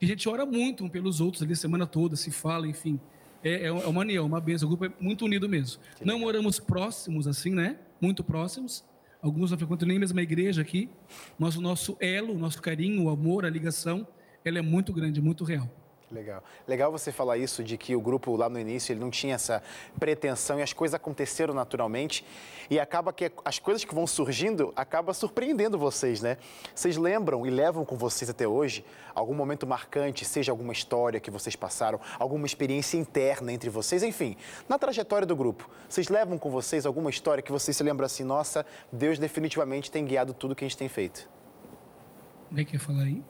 E 0.00 0.04
a 0.04 0.08
gente 0.08 0.28
ora 0.28 0.44
muito 0.44 0.84
um 0.84 0.88
pelos 0.88 1.20
outros 1.20 1.42
ali 1.42 1.52
a 1.52 1.56
semana 1.56 1.86
toda, 1.86 2.16
se 2.16 2.30
fala, 2.30 2.66
enfim. 2.66 3.00
É, 3.42 3.66
é 3.66 3.72
uma 3.72 4.00
união, 4.00 4.26
uma 4.26 4.40
bênção. 4.40 4.66
O 4.66 4.76
grupo 4.76 4.84
é 4.84 4.92
muito 5.00 5.24
unido 5.24 5.48
mesmo. 5.48 5.80
Não 6.04 6.18
moramos 6.18 6.58
próximos 6.58 7.26
assim, 7.26 7.50
né? 7.50 7.78
Muito 8.00 8.22
próximos, 8.22 8.84
Alguns 9.22 9.52
não 9.52 9.58
frequentam 9.58 9.86
nem 9.86 9.98
a 9.98 10.00
mesma 10.00 10.20
igreja 10.20 10.60
aqui, 10.60 10.90
mas 11.38 11.56
o 11.56 11.60
nosso 11.60 11.96
elo, 12.00 12.34
o 12.34 12.38
nosso 12.38 12.60
carinho, 12.60 13.04
o 13.04 13.08
amor, 13.08 13.44
a 13.44 13.48
ligação, 13.48 14.04
ela 14.44 14.58
é 14.58 14.62
muito 14.62 14.92
grande, 14.92 15.22
muito 15.22 15.44
real. 15.44 15.70
Legal. 16.12 16.44
Legal 16.68 16.92
você 16.92 17.10
falar 17.10 17.38
isso 17.38 17.64
de 17.64 17.78
que 17.78 17.96
o 17.96 18.00
grupo 18.00 18.36
lá 18.36 18.46
no 18.46 18.60
início 18.60 18.92
ele 18.92 19.00
não 19.00 19.10
tinha 19.10 19.34
essa 19.34 19.62
pretensão 19.98 20.58
e 20.58 20.62
as 20.62 20.72
coisas 20.72 20.94
aconteceram 20.94 21.54
naturalmente 21.54 22.22
e 22.68 22.78
acaba 22.78 23.14
que 23.14 23.32
as 23.42 23.58
coisas 23.58 23.82
que 23.82 23.94
vão 23.94 24.06
surgindo 24.06 24.72
acaba 24.76 25.14
surpreendendo 25.14 25.78
vocês, 25.78 26.20
né? 26.20 26.36
Vocês 26.74 26.98
lembram 26.98 27.46
e 27.46 27.50
levam 27.50 27.82
com 27.82 27.96
vocês 27.96 28.28
até 28.28 28.46
hoje 28.46 28.84
algum 29.14 29.34
momento 29.34 29.66
marcante, 29.66 30.24
seja 30.24 30.52
alguma 30.52 30.74
história 30.74 31.18
que 31.18 31.30
vocês 31.30 31.56
passaram, 31.56 31.98
alguma 32.18 32.44
experiência 32.44 32.98
interna 32.98 33.50
entre 33.50 33.70
vocês, 33.70 34.02
enfim, 34.02 34.36
na 34.68 34.78
trajetória 34.78 35.26
do 35.26 35.34
grupo. 35.34 35.68
Vocês 35.88 36.08
levam 36.08 36.38
com 36.38 36.50
vocês 36.50 36.84
alguma 36.84 37.08
história 37.08 37.42
que 37.42 37.52
vocês 37.52 37.74
se 37.74 37.82
lembram 37.82 38.04
assim, 38.04 38.22
nossa, 38.24 38.66
Deus 38.92 39.18
definitivamente 39.18 39.90
tem 39.90 40.04
guiado 40.04 40.34
tudo 40.34 40.54
que 40.54 40.64
a 40.64 40.68
gente 40.68 40.76
tem 40.76 40.88
feito. 40.88 41.26
Alguém 42.50 42.66
quer 42.66 42.78
falar 42.78 43.04
aí? 43.04 43.22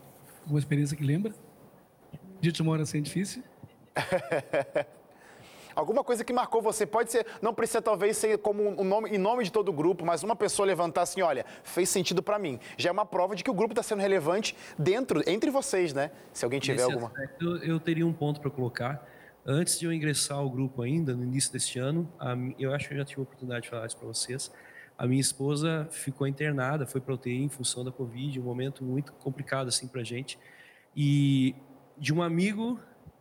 Alguma 0.43 0.59
experiência 0.59 0.97
que 0.97 1.05
lembra? 1.05 1.33
De 2.51 2.61
uma 2.61 2.73
hora 2.73 2.83
assim 2.83 2.99
é 2.99 3.01
difícil? 3.01 3.43
Alguma 5.77 6.05
coisa 6.05 6.23
que 6.25 6.33
marcou 6.33 6.61
você, 6.61 6.85
pode 6.85 7.11
ser, 7.11 7.25
não 7.41 7.55
precisa 7.55 7.81
talvez 7.81 8.17
ser 8.17 8.37
como 8.39 8.79
um 8.79 8.85
nome, 8.85 9.09
em 9.11 9.17
nome 9.17 9.45
de 9.45 9.53
todo 9.53 9.71
o 9.71 9.73
grupo, 9.73 10.05
mas 10.05 10.23
uma 10.23 10.37
pessoa 10.37 10.67
levantar 10.67 11.03
assim, 11.03 11.23
olha, 11.23 11.47
fez 11.63 11.89
sentido 11.89 12.23
para 12.23 12.39
mim. 12.39 12.59
Já 12.77 12.91
é 12.91 12.93
uma 12.93 13.07
prova 13.07 13.35
de 13.35 13.43
que 13.43 13.51
o 13.51 13.55
grupo 13.55 13.73
está 13.73 13.83
sendo 13.83 14.01
relevante 14.01 14.55
dentro, 14.79 15.23
entre 15.27 15.51
vocês, 15.51 15.95
né? 15.95 16.11
Se 16.33 16.45
alguém 16.45 16.61
tiver 16.61 16.83
Nesse 16.83 16.93
alguma. 16.93 17.07
aspecto, 17.09 17.45
eu, 17.45 17.57
eu 17.59 17.81
teria 17.81 18.07
um 18.07 18.13
ponto 18.13 18.41
para 18.41 18.51
colocar. 18.51 19.09
Antes 19.47 19.79
de 19.79 19.87
eu 19.87 19.93
ingressar 19.93 20.37
ao 20.37 20.51
grupo 20.51 20.83
ainda, 20.83 21.15
no 21.15 21.23
início 21.23 21.51
deste 21.53 21.79
ano, 21.79 22.13
a 22.19 22.35
eu 22.59 22.75
acho 22.75 22.89
que 22.89 22.95
eu 22.95 22.99
já 22.99 23.05
tive 23.05 23.21
a 23.21 23.23
oportunidade 23.23 23.63
de 23.63 23.71
falar 23.71 23.87
isso 23.87 23.97
para 23.97 24.07
vocês. 24.07 24.53
A 24.99 25.07
minha 25.07 25.21
esposa 25.21 25.89
ficou 25.91 26.27
internada, 26.27 26.87
foi 26.87 27.01
para 27.01 27.15
UTI 27.15 27.43
em 27.43 27.49
função 27.49 27.83
da 27.83 27.91
Covid, 27.91 28.39
um 28.39 28.43
momento 28.43 28.85
muito 28.85 29.13
complicado 29.15 29.69
assim 29.69 29.89
para 29.89 30.03
a 30.03 30.05
gente. 30.05 30.39
E 30.95 31.57
de 32.03 32.13
um 32.13 32.21
amigo, 32.21 32.81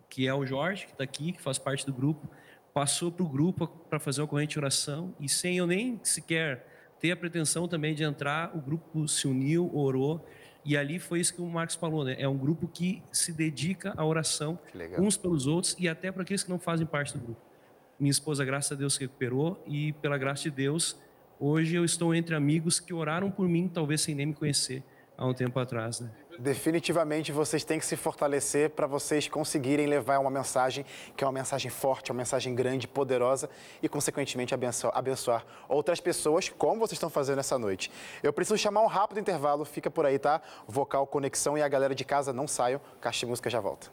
que 0.09 0.27
é 0.27 0.33
o 0.33 0.43
Jorge, 0.43 0.87
que 0.87 0.91
está 0.91 1.03
aqui, 1.03 1.33
que 1.33 1.39
faz 1.39 1.59
parte 1.59 1.85
do 1.85 1.93
grupo, 1.93 2.27
passou 2.73 3.11
para 3.11 3.23
o 3.23 3.29
grupo 3.29 3.67
para 3.67 3.99
fazer 3.99 4.21
uma 4.21 4.27
corrente 4.27 4.53
de 4.53 4.57
oração 4.57 5.13
e 5.19 5.29
sem 5.29 5.57
eu 5.57 5.67
nem 5.67 5.99
sequer 6.01 6.95
ter 6.99 7.11
a 7.11 7.15
pretensão 7.15 7.67
também 7.67 7.93
de 7.93 8.03
entrar, 8.03 8.57
o 8.57 8.59
grupo 8.59 9.07
se 9.07 9.27
uniu, 9.27 9.69
orou 9.71 10.25
e 10.65 10.75
ali 10.75 10.97
foi 10.97 11.19
isso 11.19 11.35
que 11.35 11.41
o 11.43 11.45
Marcos 11.45 11.75
falou, 11.75 12.03
né? 12.03 12.15
É 12.17 12.27
um 12.27 12.35
grupo 12.35 12.67
que 12.67 13.03
se 13.11 13.31
dedica 13.31 13.93
à 13.95 14.03
oração 14.03 14.57
uns 14.97 15.15
pelos 15.15 15.45
outros 15.45 15.75
e 15.77 15.87
até 15.87 16.11
para 16.11 16.23
aqueles 16.23 16.41
que 16.41 16.49
não 16.49 16.57
fazem 16.57 16.87
parte 16.87 17.13
do 17.13 17.19
grupo. 17.23 17.41
Minha 17.99 18.09
esposa, 18.11 18.43
graças 18.43 18.71
a 18.71 18.75
Deus, 18.75 18.95
se 18.95 19.01
recuperou 19.01 19.63
e 19.67 19.93
pela 19.93 20.17
graça 20.17 20.41
de 20.41 20.49
Deus, 20.49 20.99
hoje 21.39 21.75
eu 21.75 21.85
estou 21.85 22.15
entre 22.15 22.33
amigos 22.33 22.79
que 22.79 22.95
oraram 22.95 23.29
por 23.29 23.47
mim, 23.47 23.67
talvez 23.71 24.01
sem 24.01 24.15
nem 24.15 24.25
me 24.25 24.33
conhecer 24.33 24.83
há 25.15 25.27
um 25.27 25.35
tempo 25.35 25.59
atrás, 25.59 25.99
né? 25.99 26.09
Definitivamente 26.41 27.31
vocês 27.31 27.63
têm 27.63 27.77
que 27.77 27.85
se 27.85 27.95
fortalecer 27.95 28.71
para 28.71 28.87
vocês 28.87 29.27
conseguirem 29.27 29.85
levar 29.85 30.17
uma 30.17 30.31
mensagem 30.31 30.83
que 31.15 31.23
é 31.23 31.27
uma 31.27 31.31
mensagem 31.31 31.69
forte, 31.69 32.11
uma 32.11 32.17
mensagem 32.17 32.55
grande, 32.55 32.87
poderosa 32.87 33.47
e, 33.79 33.87
consequentemente, 33.87 34.51
abençoar, 34.51 34.97
abençoar 34.97 35.45
outras 35.69 35.99
pessoas, 35.99 36.49
como 36.49 36.79
vocês 36.79 36.93
estão 36.93 37.11
fazendo 37.11 37.37
essa 37.37 37.59
noite. 37.59 37.91
Eu 38.23 38.33
preciso 38.33 38.57
chamar 38.57 38.81
um 38.81 38.87
rápido 38.87 39.19
intervalo, 39.19 39.63
fica 39.63 39.91
por 39.91 40.03
aí, 40.03 40.17
tá? 40.17 40.41
Vocal 40.67 41.05
Conexão 41.05 41.55
e 41.55 41.61
a 41.61 41.67
galera 41.67 41.93
de 41.93 42.03
casa 42.03 42.33
não 42.33 42.47
saiam, 42.47 42.81
Caixa 42.99 43.19
de 43.19 43.27
Música 43.27 43.47
já 43.47 43.59
volta. 43.59 43.91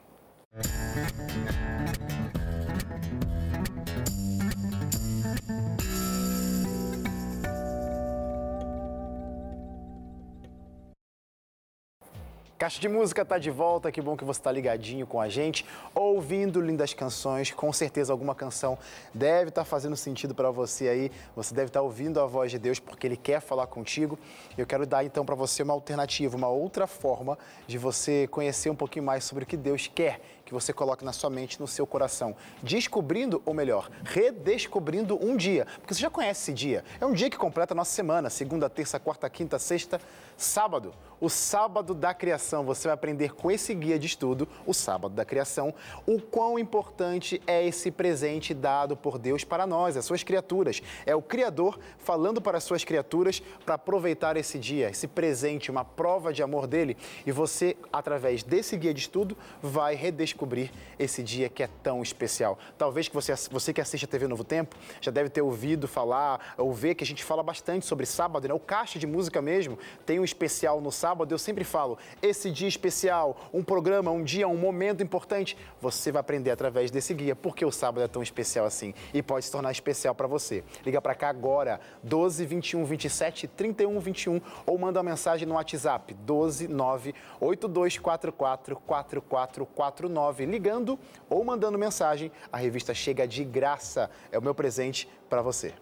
Caixa 12.58 12.80
de 12.80 12.88
Música 12.88 13.24
tá 13.24 13.38
de 13.38 13.52
volta, 13.52 13.92
que 13.92 14.02
bom 14.02 14.16
que 14.16 14.24
você 14.24 14.40
está 14.40 14.50
ligadinho 14.50 15.06
com 15.06 15.20
a 15.20 15.28
gente, 15.28 15.64
ouvindo 15.94 16.60
lindas 16.60 16.92
canções. 16.92 17.52
Com 17.52 17.72
certeza 17.72 18.12
alguma 18.12 18.34
canção 18.34 18.76
deve 19.14 19.50
estar 19.50 19.64
fazendo 19.64 19.96
sentido 19.96 20.34
para 20.34 20.50
você 20.50 20.88
aí. 20.88 21.12
Você 21.36 21.54
deve 21.54 21.68
estar 21.68 21.82
ouvindo 21.82 22.20
a 22.20 22.26
voz 22.26 22.50
de 22.50 22.58
Deus 22.58 22.80
porque 22.80 23.06
Ele 23.06 23.16
quer 23.16 23.40
falar 23.40 23.68
contigo. 23.68 24.18
Eu 24.56 24.66
quero 24.66 24.84
dar 24.84 25.04
então 25.04 25.24
para 25.24 25.36
você 25.36 25.62
uma 25.62 25.72
alternativa, 25.72 26.36
uma 26.36 26.48
outra 26.48 26.88
forma 26.88 27.38
de 27.68 27.78
você 27.78 28.26
conhecer 28.26 28.70
um 28.70 28.74
pouquinho 28.74 29.04
mais 29.04 29.22
sobre 29.22 29.44
o 29.44 29.46
que 29.46 29.56
Deus 29.56 29.86
quer 29.86 30.20
que 30.48 30.54
você 30.54 30.72
coloque 30.72 31.04
na 31.04 31.12
sua 31.12 31.28
mente, 31.28 31.60
no 31.60 31.68
seu 31.68 31.86
coração. 31.86 32.34
Descobrindo, 32.62 33.42
ou 33.44 33.52
melhor, 33.52 33.90
redescobrindo 34.02 35.22
um 35.22 35.36
dia. 35.36 35.66
Porque 35.78 35.92
você 35.92 36.00
já 36.00 36.08
conhece 36.08 36.40
esse 36.40 36.54
dia. 36.54 36.82
É 36.98 37.04
um 37.04 37.12
dia 37.12 37.28
que 37.28 37.36
completa 37.36 37.74
a 37.74 37.76
nossa 37.76 37.92
semana, 37.92 38.30
segunda, 38.30 38.70
terça, 38.70 38.98
quarta, 38.98 39.28
quinta, 39.28 39.58
sexta, 39.58 40.00
sábado. 40.38 40.94
O 41.20 41.28
sábado 41.28 41.94
da 41.94 42.14
criação. 42.14 42.64
Você 42.64 42.86
vai 42.86 42.94
aprender 42.94 43.34
com 43.34 43.50
esse 43.50 43.74
guia 43.74 43.98
de 43.98 44.06
estudo, 44.06 44.48
o 44.64 44.72
sábado 44.72 45.14
da 45.14 45.24
criação, 45.24 45.74
o 46.06 46.20
quão 46.20 46.58
importante 46.58 47.42
é 47.44 47.66
esse 47.66 47.90
presente 47.90 48.54
dado 48.54 48.96
por 48.96 49.18
Deus 49.18 49.42
para 49.42 49.66
nós, 49.66 49.96
as 49.96 50.04
suas 50.04 50.22
criaturas. 50.22 50.80
É 51.04 51.16
o 51.16 51.22
Criador 51.22 51.78
falando 51.98 52.40
para 52.40 52.58
as 52.58 52.64
suas 52.64 52.84
criaturas 52.84 53.42
para 53.64 53.74
aproveitar 53.74 54.36
esse 54.36 54.60
dia, 54.60 54.88
esse 54.88 55.08
presente, 55.08 55.72
uma 55.72 55.84
prova 55.84 56.32
de 56.32 56.40
amor 56.40 56.68
dele. 56.68 56.96
E 57.26 57.32
você, 57.32 57.76
através 57.92 58.44
desse 58.44 58.76
guia 58.76 58.94
de 58.94 59.00
estudo, 59.00 59.36
vai 59.60 59.96
redescobrir 59.96 60.70
esse 61.00 61.20
dia 61.22 61.48
que 61.48 61.64
é 61.64 61.68
tão 61.82 62.00
especial. 62.00 62.56
Talvez 62.76 63.08
que 63.08 63.14
você, 63.14 63.34
você 63.50 63.72
que 63.72 63.80
assiste 63.80 64.04
a 64.04 64.08
TV 64.08 64.28
Novo 64.28 64.44
Tempo 64.44 64.76
já 65.00 65.10
deve 65.10 65.30
ter 65.30 65.42
ouvido 65.42 65.88
falar 65.88 66.54
ou 66.56 66.72
ver 66.72 66.94
que 66.94 67.02
a 67.02 67.06
gente 67.06 67.24
fala 67.24 67.42
bastante 67.42 67.84
sobre 67.84 68.06
sábado, 68.06 68.46
né? 68.46 68.54
O 68.54 68.60
caixa 68.60 69.00
de 69.00 69.06
música 69.06 69.42
mesmo 69.42 69.76
tem 70.06 70.20
um 70.20 70.27
especial 70.28 70.80
no 70.80 70.92
sábado. 70.92 71.32
Eu 71.32 71.38
sempre 71.38 71.64
falo, 71.64 71.98
esse 72.22 72.50
dia 72.50 72.68
especial, 72.68 73.36
um 73.52 73.62
programa, 73.62 74.10
um 74.10 74.22
dia, 74.22 74.46
um 74.46 74.56
momento 74.56 75.02
importante, 75.02 75.56
você 75.80 76.12
vai 76.12 76.20
aprender 76.20 76.50
através 76.50 76.90
desse 76.90 77.14
guia 77.14 77.34
porque 77.34 77.64
o 77.64 77.72
sábado 77.72 78.04
é 78.04 78.08
tão 78.08 78.22
especial 78.22 78.66
assim 78.66 78.94
e 79.12 79.22
pode 79.22 79.46
se 79.46 79.52
tornar 79.52 79.72
especial 79.72 80.14
para 80.14 80.26
você. 80.26 80.62
Liga 80.84 81.00
para 81.00 81.14
cá 81.14 81.28
agora, 81.28 81.80
12 82.02 82.44
21 82.46 82.84
27 82.84 83.48
31 83.48 83.98
21 83.98 84.40
ou 84.66 84.78
manda 84.78 85.00
uma 85.00 85.10
mensagem 85.10 85.46
no 85.46 85.54
WhatsApp 85.54 86.14
12 86.14 86.68
9 86.68 87.14
8244 87.40 88.76
4449 88.76 90.46
ligando 90.46 90.98
ou 91.28 91.44
mandando 91.44 91.78
mensagem. 91.78 92.30
A 92.52 92.56
revista 92.56 92.94
chega 92.94 93.26
de 93.26 93.44
graça. 93.44 94.10
É 94.30 94.38
o 94.38 94.42
meu 94.42 94.54
presente 94.54 95.08
para 95.28 95.42
você. 95.42 95.74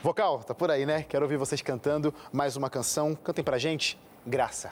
Vocal, 0.00 0.40
tá 0.44 0.54
por 0.54 0.70
aí, 0.70 0.84
né? 0.84 1.04
Quero 1.08 1.24
ouvir 1.24 1.36
vocês 1.36 1.62
cantando 1.62 2.14
mais 2.32 2.56
uma 2.56 2.68
canção. 2.68 3.14
Cantem 3.14 3.44
pra 3.44 3.58
gente. 3.58 3.98
Graça. 4.26 4.70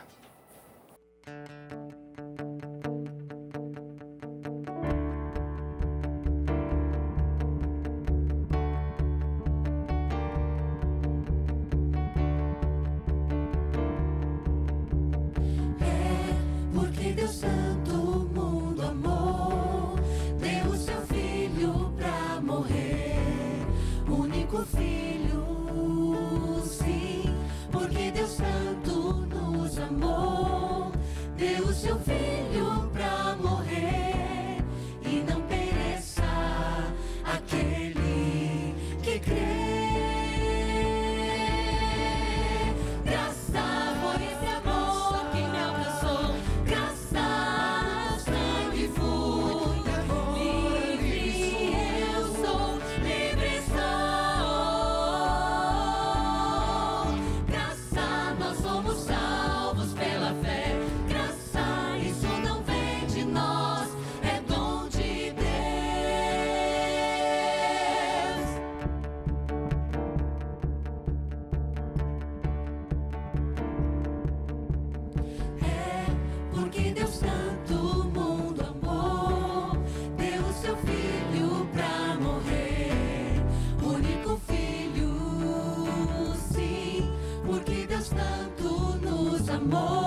Amou, 89.64 90.03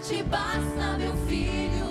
te 0.00 0.22
basta, 0.22 0.98
meu 0.98 1.14
filho. 1.26 1.85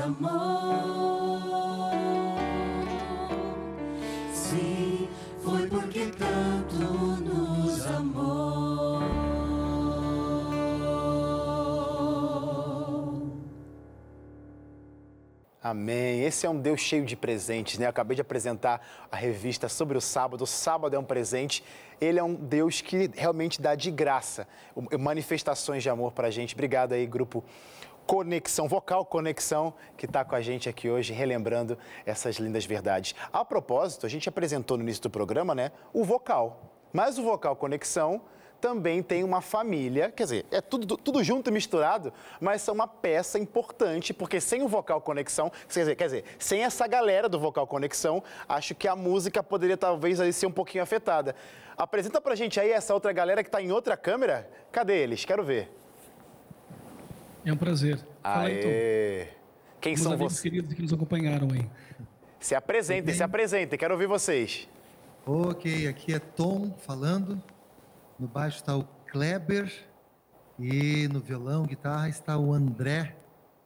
Amou. 0.00 1.90
Sim, 4.32 5.08
foi 5.42 5.66
porque 5.68 6.06
tanto 6.06 6.76
nos 7.22 7.86
amou. 7.86 8.60
Amém. 15.62 16.24
Esse 16.24 16.46
é 16.46 16.50
um 16.50 16.58
Deus 16.58 16.80
cheio 16.80 17.04
de 17.04 17.14
presentes, 17.14 17.78
né? 17.78 17.84
Eu 17.84 17.90
acabei 17.90 18.14
de 18.14 18.22
apresentar 18.22 18.80
a 19.12 19.16
revista 19.16 19.68
sobre 19.68 19.96
o 19.96 20.00
sábado. 20.00 20.42
O 20.42 20.46
sábado 20.46 20.96
é 20.96 20.98
um 20.98 21.04
presente. 21.04 21.62
Ele 22.00 22.18
é 22.18 22.24
um 22.24 22.34
Deus 22.34 22.80
que 22.80 23.10
realmente 23.14 23.60
dá 23.60 23.74
de 23.74 23.90
graça 23.90 24.48
manifestações 24.98 25.82
de 25.82 25.90
amor 25.90 26.12
para 26.12 26.28
a 26.28 26.30
gente. 26.30 26.54
Obrigado 26.54 26.94
aí, 26.94 27.06
grupo 27.06 27.44
Conexão 28.10 28.66
Vocal 28.66 29.04
Conexão, 29.04 29.72
que 29.96 30.04
está 30.04 30.24
com 30.24 30.34
a 30.34 30.40
gente 30.40 30.68
aqui 30.68 30.90
hoje, 30.90 31.12
relembrando 31.12 31.78
essas 32.04 32.38
lindas 32.38 32.66
verdades. 32.66 33.14
A 33.32 33.44
propósito, 33.44 34.04
a 34.04 34.08
gente 34.08 34.28
apresentou 34.28 34.76
no 34.76 34.82
início 34.82 35.04
do 35.04 35.10
programa, 35.10 35.54
né, 35.54 35.70
o 35.92 36.02
vocal. 36.02 36.74
Mas 36.92 37.20
o 37.20 37.22
Vocal 37.22 37.54
Conexão 37.54 38.20
também 38.60 39.00
tem 39.00 39.22
uma 39.22 39.40
família, 39.40 40.10
quer 40.10 40.24
dizer, 40.24 40.46
é 40.50 40.60
tudo, 40.60 40.96
tudo 40.96 41.22
junto 41.22 41.50
e 41.50 41.52
misturado, 41.52 42.12
mas 42.40 42.62
são 42.62 42.74
uma 42.74 42.88
peça 42.88 43.38
importante, 43.38 44.12
porque 44.12 44.40
sem 44.40 44.60
o 44.60 44.66
Vocal 44.66 45.00
Conexão, 45.00 45.48
quer 45.48 45.78
dizer, 45.78 45.94
quer 45.94 46.04
dizer, 46.06 46.24
sem 46.36 46.64
essa 46.64 46.88
galera 46.88 47.28
do 47.28 47.38
Vocal 47.38 47.64
Conexão, 47.64 48.24
acho 48.48 48.74
que 48.74 48.88
a 48.88 48.96
música 48.96 49.40
poderia 49.40 49.76
talvez 49.76 50.20
aí 50.20 50.32
ser 50.32 50.46
um 50.46 50.52
pouquinho 50.52 50.82
afetada. 50.82 51.36
Apresenta 51.76 52.20
pra 52.20 52.34
gente 52.34 52.58
aí 52.58 52.72
essa 52.72 52.92
outra 52.92 53.12
galera 53.12 53.44
que 53.44 53.48
está 53.48 53.62
em 53.62 53.70
outra 53.70 53.96
câmera. 53.96 54.50
Cadê 54.72 54.98
eles? 54.98 55.24
Quero 55.24 55.44
ver. 55.44 55.79
É 57.44 57.52
um 57.52 57.56
prazer. 57.56 57.98
Fala 58.22 58.44
aí, 58.44 58.60
Tom. 58.60 58.68
Aê! 58.68 59.28
Quem 59.80 59.94
Meus 59.94 60.02
são 60.02 60.16
vocês? 60.16 60.40
queridos 60.40 60.74
que 60.74 60.82
nos 60.82 60.92
acompanharam 60.92 61.48
aí. 61.52 61.68
Se 62.38 62.54
apresentem, 62.54 63.14
se 63.14 63.22
apresentem, 63.22 63.78
quero 63.78 63.94
ouvir 63.94 64.06
vocês. 64.06 64.68
Ok, 65.26 65.86
aqui 65.86 66.14
é 66.14 66.18
Tom 66.18 66.72
falando. 66.86 67.42
No 68.18 68.26
baixo 68.26 68.56
está 68.56 68.76
o 68.76 68.84
Kleber. 69.10 69.72
E 70.58 71.08
no 71.08 71.20
violão, 71.20 71.64
guitarra, 71.64 72.08
está 72.08 72.36
o 72.36 72.52
André. 72.52 73.16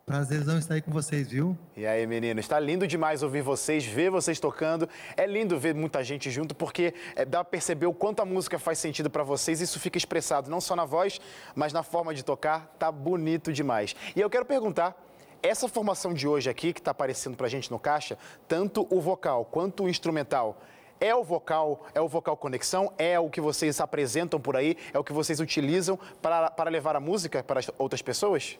Prazerzão 0.06 0.58
estar 0.58 0.74
aí 0.74 0.82
com 0.82 0.90
vocês, 0.90 1.28
viu? 1.28 1.56
E 1.74 1.86
aí, 1.86 2.06
meninos, 2.06 2.44
está 2.44 2.60
lindo 2.60 2.86
demais 2.86 3.22
ouvir 3.22 3.40
vocês, 3.40 3.86
ver 3.86 4.10
vocês 4.10 4.38
tocando. 4.38 4.86
É 5.16 5.26
lindo 5.26 5.58
ver 5.58 5.74
muita 5.74 6.04
gente 6.04 6.30
junto, 6.30 6.54
porque 6.54 6.92
é, 7.16 7.24
dá 7.24 7.42
para 7.42 7.50
perceber 7.50 7.86
o 7.86 7.94
quanto 7.94 8.20
a 8.20 8.24
música 8.26 8.58
faz 8.58 8.78
sentido 8.78 9.08
para 9.08 9.22
vocês. 9.22 9.62
Isso 9.62 9.80
fica 9.80 9.96
expressado 9.96 10.50
não 10.50 10.60
só 10.60 10.76
na 10.76 10.84
voz, 10.84 11.18
mas 11.54 11.72
na 11.72 11.82
forma 11.82 12.14
de 12.14 12.22
tocar. 12.22 12.66
Tá 12.78 12.92
bonito 12.92 13.50
demais. 13.50 13.96
E 14.14 14.20
eu 14.20 14.28
quero 14.28 14.44
perguntar. 14.44 14.94
Essa 15.42 15.68
formação 15.68 16.14
de 16.14 16.26
hoje 16.26 16.48
aqui, 16.48 16.72
que 16.72 16.80
está 16.80 16.90
aparecendo 16.90 17.36
para 17.36 17.46
a 17.46 17.50
gente 17.50 17.70
no 17.70 17.78
caixa, 17.78 18.16
tanto 18.48 18.86
o 18.90 18.98
vocal 18.98 19.44
quanto 19.44 19.84
o 19.84 19.88
instrumental, 19.90 20.58
é 20.98 21.14
o 21.14 21.22
vocal, 21.22 21.86
é 21.94 22.00
o 22.00 22.08
vocal 22.08 22.34
conexão, 22.34 22.90
é 22.96 23.18
o 23.18 23.28
que 23.28 23.42
vocês 23.42 23.78
apresentam 23.78 24.40
por 24.40 24.56
aí, 24.56 24.74
é 24.92 24.98
o 24.98 25.04
que 25.04 25.12
vocês 25.12 25.40
utilizam 25.40 25.98
para, 26.22 26.50
para 26.50 26.70
levar 26.70 26.96
a 26.96 27.00
música 27.00 27.42
para 27.42 27.60
as 27.60 27.70
outras 27.78 28.00
pessoas? 28.00 28.58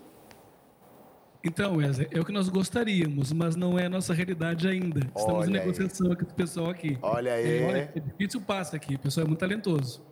Então, 1.45 1.77
Wesley, 1.77 2.09
é 2.11 2.19
o 2.19 2.25
que 2.25 2.33
nós 2.33 2.49
gostaríamos, 2.49 3.31
mas 3.33 3.55
não 3.55 3.79
é 3.79 3.85
a 3.85 3.89
nossa 3.91 4.15
realidade 4.15 4.67
ainda. 4.67 5.01
Estamos 5.01 5.35
Olha 5.35 5.51
em 5.51 5.59
aí. 5.59 5.61
negociação 5.61 6.11
aqui 6.11 6.25
com 6.25 6.33
o 6.33 6.35
pessoal 6.35 6.71
aqui. 6.71 6.99
Olha 7.03 7.35
aí. 7.35 7.59
É, 7.59 7.67
olha, 7.67 7.93
é 7.95 8.01
difícil 8.01 8.41
passa 8.41 8.77
aqui, 8.77 8.95
o 8.95 8.99
pessoal 8.99 9.27
é 9.27 9.29
muito 9.29 9.41
talentoso. 9.41 10.03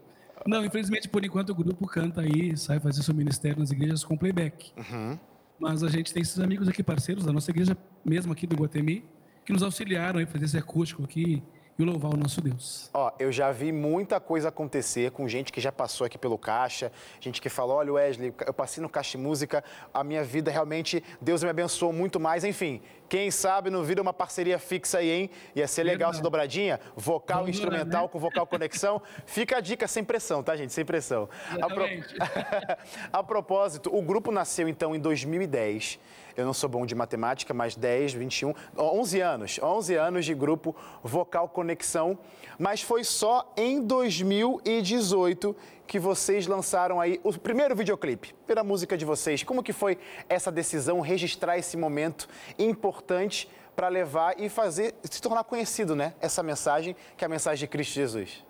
Não, 0.46 0.62
infelizmente, 0.62 1.08
por 1.08 1.24
enquanto, 1.24 1.50
o 1.50 1.54
grupo 1.54 1.86
canta 1.86 2.20
aí, 2.20 2.54
sai 2.56 2.78
fazer 2.78 3.02
seu 3.02 3.14
ministério 3.14 3.58
nas 3.58 3.70
igrejas 3.70 4.04
com 4.04 4.16
playback. 4.16 4.72
Uhum. 4.76 5.18
Mas 5.58 5.82
a 5.82 5.88
gente 5.88 6.12
tem 6.12 6.20
esses 6.20 6.38
amigos 6.38 6.68
aqui, 6.68 6.82
parceiros 6.82 7.24
da 7.24 7.32
nossa 7.32 7.50
igreja, 7.50 7.76
mesmo 8.04 8.32
aqui 8.32 8.46
do 8.46 8.56
Guatemi, 8.56 9.04
que 9.46 9.52
nos 9.52 9.62
auxiliaram 9.62 10.20
a 10.20 10.26
fazer 10.26 10.44
esse 10.44 10.58
acústico 10.58 11.02
aqui 11.02 11.42
e 11.82 11.86
louvar 11.86 12.12
o 12.14 12.16
nosso 12.16 12.40
Deus. 12.40 12.90
Ó, 12.94 13.10
eu 13.18 13.30
já 13.32 13.50
vi 13.52 13.72
muita 13.72 14.18
coisa 14.20 14.48
acontecer 14.48 15.10
com 15.10 15.28
gente 15.28 15.52
que 15.52 15.60
já 15.60 15.70
passou 15.72 16.06
aqui 16.06 16.16
pelo 16.18 16.38
Caixa, 16.38 16.90
gente 17.20 17.40
que 17.40 17.48
falou, 17.48 17.76
olha 17.76 17.92
Wesley, 17.92 18.34
eu 18.46 18.54
passei 18.54 18.82
no 18.82 18.88
Caixa 18.88 19.18
de 19.18 19.24
Música, 19.24 19.62
a 19.92 20.02
minha 20.02 20.24
vida 20.24 20.50
realmente, 20.50 21.02
Deus 21.20 21.42
me 21.42 21.50
abençoou 21.50 21.92
muito 21.92 22.18
mais, 22.18 22.44
enfim. 22.44 22.80
Quem 23.08 23.30
sabe 23.30 23.68
não 23.68 23.82
vira 23.84 24.00
uma 24.00 24.12
parceria 24.12 24.58
fixa 24.58 24.98
aí, 24.98 25.10
hein? 25.10 25.30
Ia 25.54 25.68
ser 25.68 25.82
legal 25.82 26.10
essa 26.12 26.22
dobradinha, 26.22 26.80
vocal 26.96 27.40
Vamos 27.40 27.50
instrumental 27.56 28.04
né? 28.04 28.08
com 28.08 28.18
vocal 28.18 28.46
conexão. 28.46 29.02
Fica 29.26 29.58
a 29.58 29.60
dica 29.60 29.86
sem 29.86 30.02
pressão, 30.02 30.42
tá 30.42 30.56
gente? 30.56 30.72
Sem 30.72 30.82
pressão. 30.84 31.28
A, 31.60 31.66
pro- 31.68 31.84
a 33.12 33.22
propósito, 33.22 33.94
o 33.94 34.00
grupo 34.00 34.32
nasceu 34.32 34.66
então 34.66 34.94
em 34.94 34.98
2010. 34.98 35.98
Eu 36.36 36.44
não 36.44 36.52
sou 36.52 36.68
bom 36.68 36.86
de 36.86 36.94
matemática, 36.94 37.52
mas 37.52 37.76
10, 37.76 38.14
21, 38.14 38.54
11 38.76 39.20
anos, 39.20 39.60
11 39.62 39.94
anos 39.94 40.24
de 40.24 40.34
grupo 40.34 40.74
Vocal 41.02 41.48
Conexão, 41.48 42.18
mas 42.58 42.82
foi 42.82 43.04
só 43.04 43.52
em 43.56 43.80
2018 43.80 45.54
que 45.86 45.98
vocês 45.98 46.46
lançaram 46.46 47.00
aí 47.00 47.20
o 47.22 47.32
primeiro 47.38 47.76
videoclipe 47.76 48.34
pela 48.46 48.64
música 48.64 48.96
de 48.96 49.04
vocês. 49.04 49.42
Como 49.42 49.62
que 49.62 49.72
foi 49.72 49.98
essa 50.28 50.50
decisão, 50.50 51.00
registrar 51.00 51.58
esse 51.58 51.76
momento 51.76 52.28
importante 52.58 53.48
para 53.76 53.88
levar 53.88 54.38
e 54.40 54.48
fazer 54.48 54.94
se 55.04 55.20
tornar 55.20 55.44
conhecido, 55.44 55.94
né? 55.96 56.14
Essa 56.20 56.42
mensagem 56.42 56.96
que 57.16 57.24
é 57.24 57.26
a 57.26 57.28
mensagem 57.28 57.60
de 57.60 57.66
Cristo 57.66 57.94
Jesus. 57.94 58.44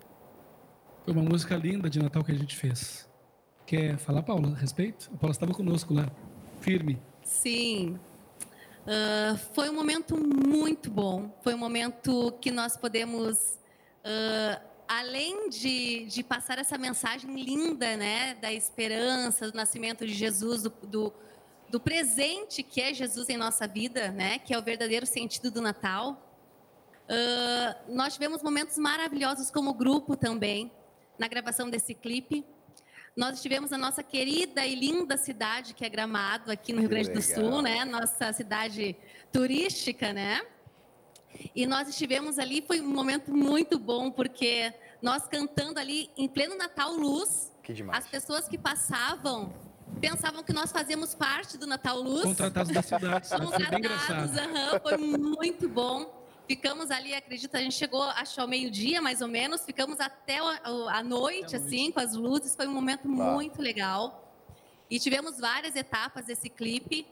Foi 1.03 1.13
uma 1.13 1.23
música 1.23 1.55
linda 1.55 1.89
de 1.89 1.99
Natal 1.99 2.23
que 2.23 2.31
a 2.31 2.35
gente 2.35 2.55
fez. 2.55 3.09
Quer 3.65 3.97
falar, 3.97 4.23
Paula, 4.23 4.49
a 4.49 4.55
respeito? 4.55 5.09
A 5.13 5.17
Paula 5.17 5.31
estava 5.31 5.53
conosco 5.53 5.93
lá, 5.93 6.09
firme. 6.61 7.01
Sim. 7.25 7.99
Ah, 8.85 9.37
foi 9.53 9.69
um 9.69 9.73
momento 9.73 10.17
muito 10.17 10.91
bom. 10.91 11.31
Foi 11.41 11.53
um 11.53 11.57
momento 11.57 12.33
que 12.41 12.51
nós 12.51 12.75
podemos, 12.75 13.59
ah, 14.03 14.61
além 14.87 15.49
de, 15.49 16.05
de 16.05 16.23
passar 16.23 16.59
essa 16.59 16.77
mensagem 16.77 17.33
linda, 17.41 17.95
né, 17.95 18.35
da 18.35 18.51
esperança, 18.51 19.49
do 19.49 19.55
nascimento 19.55 20.05
de 20.05 20.13
Jesus, 20.13 20.63
do, 20.63 20.69
do, 20.83 21.13
do 21.69 21.79
presente 21.79 22.61
que 22.61 22.81
é 22.81 22.93
Jesus 22.93 23.29
em 23.29 23.37
nossa 23.37 23.67
vida, 23.67 24.11
né, 24.11 24.39
que 24.39 24.53
é 24.53 24.57
o 24.57 24.61
verdadeiro 24.61 25.05
sentido 25.05 25.49
do 25.49 25.61
Natal. 25.61 26.21
Ah, 27.07 27.77
nós 27.87 28.13
tivemos 28.13 28.43
momentos 28.43 28.77
maravilhosos 28.77 29.49
como 29.49 29.73
grupo 29.73 30.15
também, 30.17 30.71
na 31.17 31.27
gravação 31.27 31.69
desse 31.69 31.93
clipe. 31.93 32.45
Nós 33.15 33.35
estivemos 33.35 33.69
na 33.69 33.77
nossa 33.77 34.01
querida 34.01 34.65
e 34.65 34.73
linda 34.75 35.17
cidade, 35.17 35.75
que 35.75 35.85
é 35.85 35.89
Gramado, 35.89 36.51
aqui 36.51 36.73
no 36.73 36.79
Rio 36.81 36.89
Grande 36.89 37.11
do. 37.11 37.21
Sul, 37.21 37.61
né? 37.61 37.85
Nossa 37.85 38.33
cidade 38.33 38.95
turística, 39.31 40.11
né? 40.11 40.41
E 41.55 41.65
nós 41.67 41.87
estivemos 41.87 42.39
ali, 42.39 42.63
foi 42.65 42.81
um 42.81 42.87
momento 42.87 43.31
muito 43.31 43.77
bom, 43.77 44.09
porque 44.09 44.73
nós 45.01 45.27
cantando 45.27 45.79
ali 45.79 46.09
em 46.17 46.27
pleno 46.27 46.55
Natal 46.57 46.91
Luz, 46.93 47.51
Que 47.61 47.73
demais. 47.73 48.03
as 48.03 48.09
pessoas 48.09 48.47
que 48.47 48.57
passavam 48.57 49.53
pensavam 50.01 50.41
que 50.43 50.51
nós 50.51 50.71
fazíamos 50.71 51.13
parte 51.13 51.55
do 51.55 51.67
Natal 51.67 51.99
Luz. 52.01 52.23
Contratados 52.23 52.71
da 52.73 52.81
cidade? 52.81 53.27
Foi 53.29 53.37
bem 53.39 53.47
Contratados, 53.47 53.77
engraçado. 53.77 54.39
aham, 54.39 54.79
foi 54.79 54.97
muito 54.97 55.69
bom. 55.69 56.22
Ficamos 56.47 56.91
ali, 56.91 57.13
acredito, 57.15 57.55
a 57.55 57.59
gente 57.59 57.75
chegou, 57.75 58.01
acho, 58.03 58.39
ao 58.41 58.47
meio-dia, 58.47 59.01
mais 59.01 59.21
ou 59.21 59.27
menos. 59.27 59.63
Ficamos 59.63 59.99
até 59.99 60.39
a 60.39 61.01
noite, 61.01 61.55
assim, 61.55 61.91
com 61.91 61.99
as 61.99 62.13
luzes. 62.13 62.55
Foi 62.55 62.67
um 62.67 62.73
momento 62.73 63.07
muito 63.07 63.61
legal. 63.61 64.33
E 64.89 64.99
tivemos 64.99 65.39
várias 65.39 65.75
etapas 65.75 66.25
desse 66.25 66.49
clipe. 66.49 67.07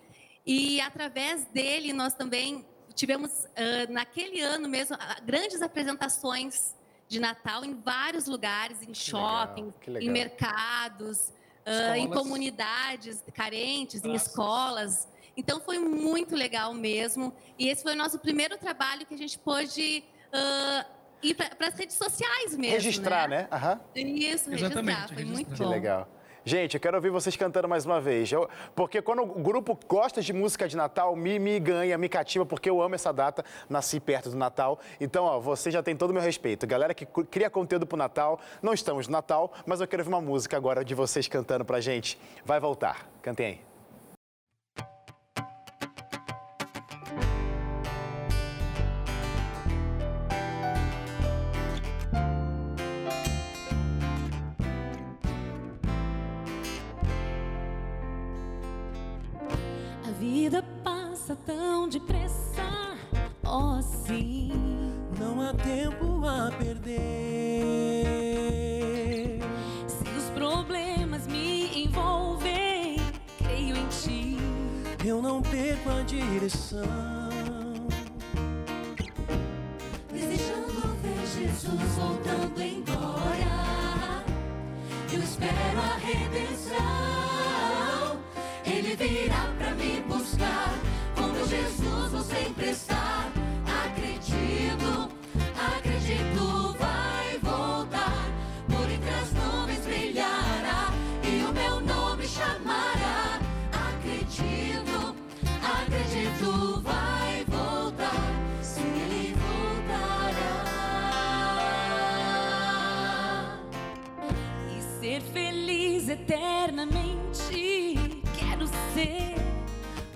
E 0.46 0.82
através 0.82 1.46
dele, 1.46 1.94
nós 1.94 2.14
também 2.14 2.66
tivemos, 2.94 3.46
ah, 3.56 3.90
naquele 3.90 4.42
ano 4.42 4.68
mesmo, 4.68 4.98
ah, 5.00 5.18
grandes 5.24 5.62
apresentações 5.62 6.76
de 7.08 7.20
Natal 7.20 7.64
em 7.64 7.74
vários 7.74 8.26
lugares, 8.26 8.82
em 8.82 8.94
shopping, 8.94 9.74
em 10.00 10.10
mercados, 10.10 11.32
ah, 11.66 11.98
em 11.98 12.10
comunidades 12.10 13.24
carentes, 13.34 14.04
em 14.04 14.10
Praças. 14.10 14.28
escolas. 14.28 15.08
Então 15.36 15.60
foi 15.62 15.80
muito 15.80 16.36
legal 16.36 16.74
mesmo. 16.74 17.34
E 17.58 17.70
esse 17.70 17.84
foi 17.84 17.94
o 17.94 17.98
nosso 17.98 18.20
primeiro 18.20 18.58
trabalho 18.58 19.06
que 19.06 19.14
a 19.14 19.18
gente 19.18 19.38
pôde 19.40 20.04
ah, 20.34 20.86
ir 21.24 21.34
para 21.36 21.68
as 21.68 21.76
redes 21.76 21.96
sociais 21.96 22.56
mesmo. 22.58 22.74
registrar, 22.76 23.28
né? 23.30 23.48
Aham. 23.52 23.80
Isso, 23.96 24.50
registrar. 24.50 25.08
Foi 25.14 25.24
muito 25.24 25.54
Que 25.54 25.64
bom. 25.64 25.70
legal. 25.70 26.08
Gente, 26.44 26.74
eu 26.74 26.82
quero 26.82 26.98
ouvir 26.98 27.12
vocês 27.12 27.36
cantando 27.36 27.68
mais 27.70 27.86
uma 27.86 28.02
vez. 28.02 28.32
Eu- 28.32 28.50
porque 28.76 29.00
quando 29.00 29.22
o 29.22 29.28
grupo 29.28 29.78
gosta 29.88 30.24
de 30.24 30.34
música 30.34 30.68
de 30.68 30.76
Natal, 30.76 31.16
me, 31.16 31.38
me 31.38 31.60
ganha, 31.60 31.96
me 32.00 32.10
cativa, 32.10 32.44
porque 32.44 32.68
eu 32.68 32.82
amo 32.82 32.96
essa 32.96 33.14
data, 33.14 33.46
nasci 33.70 34.00
perto 34.00 34.32
do 34.32 34.36
Natal. 34.36 34.80
Então, 35.00 35.24
ó, 35.26 35.40
você 35.40 35.70
já 35.70 35.84
tem 35.84 35.96
todo 35.96 36.10
o 36.10 36.14
meu 36.14 36.22
respeito. 36.24 36.66
Galera 36.66 36.96
que 36.96 37.06
cria 37.06 37.48
conteúdo 37.48 37.86
pro 37.86 37.96
Natal, 37.96 38.40
não 38.60 38.74
estamos 38.74 39.08
no 39.08 39.12
Natal, 39.12 39.54
mas 39.68 39.82
eu 39.82 39.88
quero 39.88 40.02
ouvir 40.02 40.10
uma 40.16 40.20
música 40.22 40.58
agora 40.58 40.84
de 40.84 40.96
vocês 40.96 41.28
cantando 41.28 41.64
pra 41.64 41.80
gente. 41.80 42.18
Vai 42.44 42.60
voltar. 42.60 43.08
Cantem 43.22 43.46
aí. 43.46 43.71
Direção. 76.12 76.82
Desejando 80.12 80.98
ver 81.02 81.26
Jesus 81.26 81.92
voltando 81.96 82.62
embora. 82.62 84.26
Eu 85.14 85.20
espero 85.24 85.80
a 85.80 85.96
redenção. 86.06 86.80
Ele 88.66 88.96
virá 88.98 89.54
pra 89.58 89.72
me 89.76 90.02
buscar. 90.02 90.74
Com 91.16 91.28
meu 91.28 91.48
Jesus 91.48 92.01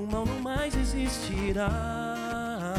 O 0.05 0.07
mal 0.07 0.23
não 0.23 0.39
mais 0.39 0.75
existirá. 0.75 2.75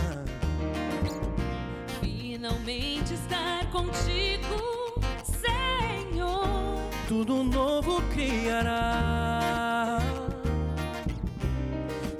Finalmente 2.00 3.14
estar 3.14 3.68
contigo, 3.72 5.00
Senhor. 5.24 6.78
Tudo 7.08 7.42
novo 7.42 8.00
criará. 8.12 9.98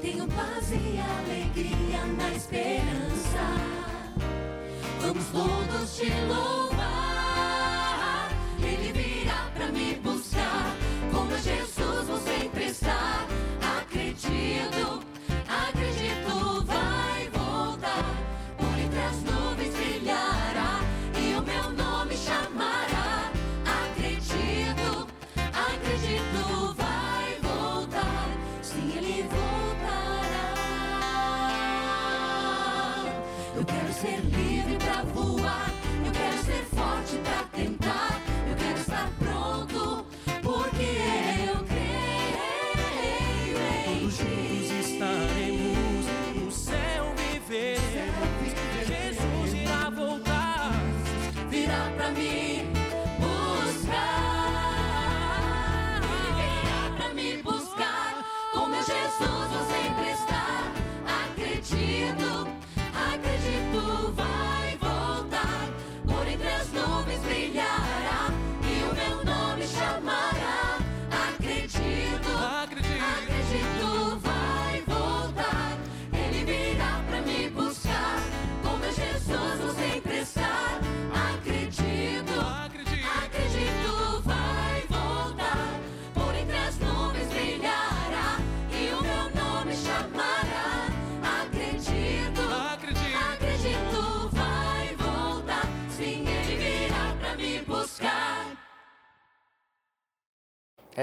Tenho 0.02 0.26
paz 0.26 0.72
e 0.72 0.98
alegria 0.98 2.04
na 2.18 2.32
esperança. 2.32 3.46
Vamos 5.02 5.26
todos 5.26 5.96
te 5.96 6.10
louvar. 6.26 6.65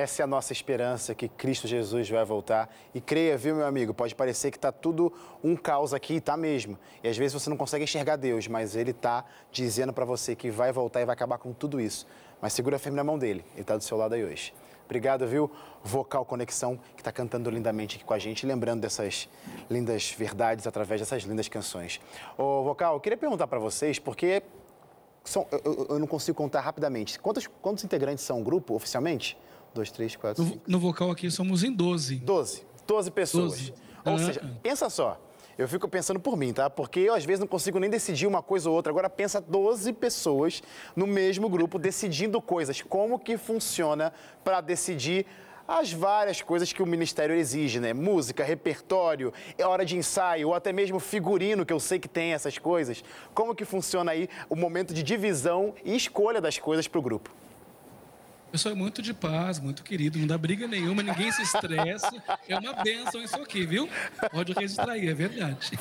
Essa 0.04 0.22
é 0.22 0.26
a 0.26 0.28
nossa 0.28 0.52
esperança, 0.52 1.16
que 1.16 1.30
Cristo 1.30 1.66
Jesus 1.66 2.10
vai 2.10 2.26
voltar. 2.26 2.70
E 2.94 3.00
creia, 3.00 3.38
viu, 3.38 3.56
meu 3.56 3.66
amigo? 3.66 3.94
Pode 3.94 4.13
parecer 4.13 4.52
que 4.52 4.58
está 4.58 4.70
tudo 4.70 5.13
um 5.42 5.56
caos 5.56 5.94
aqui, 5.94 6.20
tá 6.20 6.36
mesmo. 6.36 6.78
E 7.02 7.08
às 7.08 7.16
vezes 7.18 7.32
você 7.42 7.50
não 7.50 7.56
consegue 7.56 7.86
enxergar 7.86 8.18
Deus, 8.18 8.46
mas 8.50 8.76
Ele 8.76 8.92
está 8.92 9.24
dizendo 9.50 9.94
para 9.94 10.04
você 10.04 10.36
que 10.36 10.52
vai 10.52 10.74
voltar 10.74 11.00
e 11.02 11.06
vai 11.06 11.13
acabar 11.13 11.38
com 11.38 11.54
tudo 11.54 11.80
isso. 11.80 12.06
Mas 12.42 12.52
segura 12.52 12.78
firme 12.78 12.98
na 12.98 13.04
mão 13.04 13.18
dele, 13.18 13.46
Ele 13.54 13.62
está 13.62 13.78
do 13.78 13.84
seu 13.84 13.96
lado 13.96 14.13
aí 14.13 14.26
hoje. 14.26 14.54
Obrigado, 14.84 15.26
viu? 15.26 15.50
Vocal 15.82 16.26
Conexão, 16.26 16.78
que 16.98 17.02
está 17.02 17.10
cantando 17.13 17.50
lindamente 17.50 17.96
aqui 17.96 18.04
com 18.04 18.13
a 18.13 18.20
gente, 18.20 18.46
lembrando 18.46 18.82
dessas 18.82 19.30
lindas 19.70 20.12
verdades 20.12 20.68
através 20.68 21.00
dessas 21.00 21.24
lindas 21.24 21.48
canções. 21.48 22.02
Ô, 22.38 22.62
Vocal, 22.63 22.96
eu 22.96 23.00
queria 23.00 23.16
perguntar 23.18 23.48
para 23.48 23.58
vocês, 23.58 24.00
porque 24.00 24.44
são, 25.24 25.48
eu, 25.50 25.62
eu- 25.63 25.88
eu 25.92 26.00
não 26.00 26.08
consigo 26.08 26.38
contar 26.38 26.60
rapidamente. 26.60 27.18
Quantos, 27.22 27.48
quantos 27.62 27.86
integrantes 27.86 28.26
são 28.26 28.42
o 28.42 28.44
grupo 28.44 28.76
oficialmente? 28.76 29.38
Dois, 29.74 29.92
três, 29.92 30.16
quatro, 30.16 30.44
cinco. 30.44 30.62
No 30.68 30.80
vocal 30.80 31.10
aqui 31.12 31.30
somos 31.32 31.64
em 31.64 31.72
12. 31.72 32.18
12. 32.18 32.66
12 32.86 33.12
pessoas. 33.12 33.52
12. 33.70 33.74
Ou 34.06 34.14
Ah, 34.16 34.20
seja, 34.20 34.42
ah. 34.44 34.58
pensa 34.62 34.90
só. 34.90 35.20
Eu 35.58 35.68
fico 35.68 35.88
pensando 35.88 36.20
por 36.20 36.36
mim, 36.36 36.52
tá? 36.52 36.70
Porque 36.70 37.00
eu 37.00 37.14
às 37.14 37.24
vezes 37.26 37.40
não 37.40 37.48
consigo 37.48 37.80
nem 37.80 37.90
decidir 37.90 38.26
uma 38.26 38.42
coisa 38.42 38.70
ou 38.70 38.76
outra. 38.76 38.92
Agora 38.92 39.10
pensa 39.10 39.40
12 39.40 39.94
pessoas 39.94 40.62
no 40.96 41.06
mesmo 41.06 41.48
grupo 41.48 41.78
decidindo 41.78 42.42
coisas. 42.42 42.82
Como 42.82 43.20
que 43.20 43.38
funciona 43.38 44.12
para 44.44 44.62
decidir 44.62 45.26
as 45.68 45.94
várias 45.94 46.42
coisas 46.42 46.74
que 46.74 46.82
o 46.84 46.86
ministério 46.86 47.36
exige, 47.36 47.80
né? 47.80 47.94
Música, 47.94 48.44
repertório, 48.44 49.32
é 49.58 49.66
hora 49.66 49.86
de 49.86 49.96
ensaio, 49.96 50.50
ou 50.50 50.54
até 50.56 50.74
mesmo 50.74 51.00
figurino, 51.00 51.66
que 51.66 51.72
eu 51.72 51.80
sei 51.80 52.00
que 52.00 52.08
tem 52.10 52.34
essas 52.34 52.58
coisas. 52.58 53.04
Como 53.34 53.56
que 53.56 53.64
funciona 53.64 54.12
aí 54.12 54.28
o 54.50 54.56
momento 54.56 54.94
de 54.94 55.02
divisão 55.04 55.74
e 55.86 55.96
escolha 55.96 56.42
das 56.42 56.58
coisas 56.60 56.88
para 56.88 57.00
o 57.00 57.02
grupo? 57.02 57.30
O 58.54 58.56
pessoal 58.56 58.76
é 58.76 58.78
muito 58.78 59.02
de 59.02 59.16
paz, 59.16 59.60
muito 59.60 59.84
querido, 59.84 60.20
não 60.20 60.28
dá 60.28 60.38
briga 60.38 60.68
nenhuma, 60.68 61.02
ninguém 61.02 61.32
se 61.32 61.42
estressa. 61.42 62.12
É 62.48 62.56
uma 62.60 62.74
benção 62.84 63.20
isso 63.24 63.36
aqui, 63.38 63.66
viu? 63.66 63.89
Pode 64.32 64.54
registrar 64.54 64.92
aí, 64.92 65.08
é 65.08 65.13
verdade. 65.16 65.72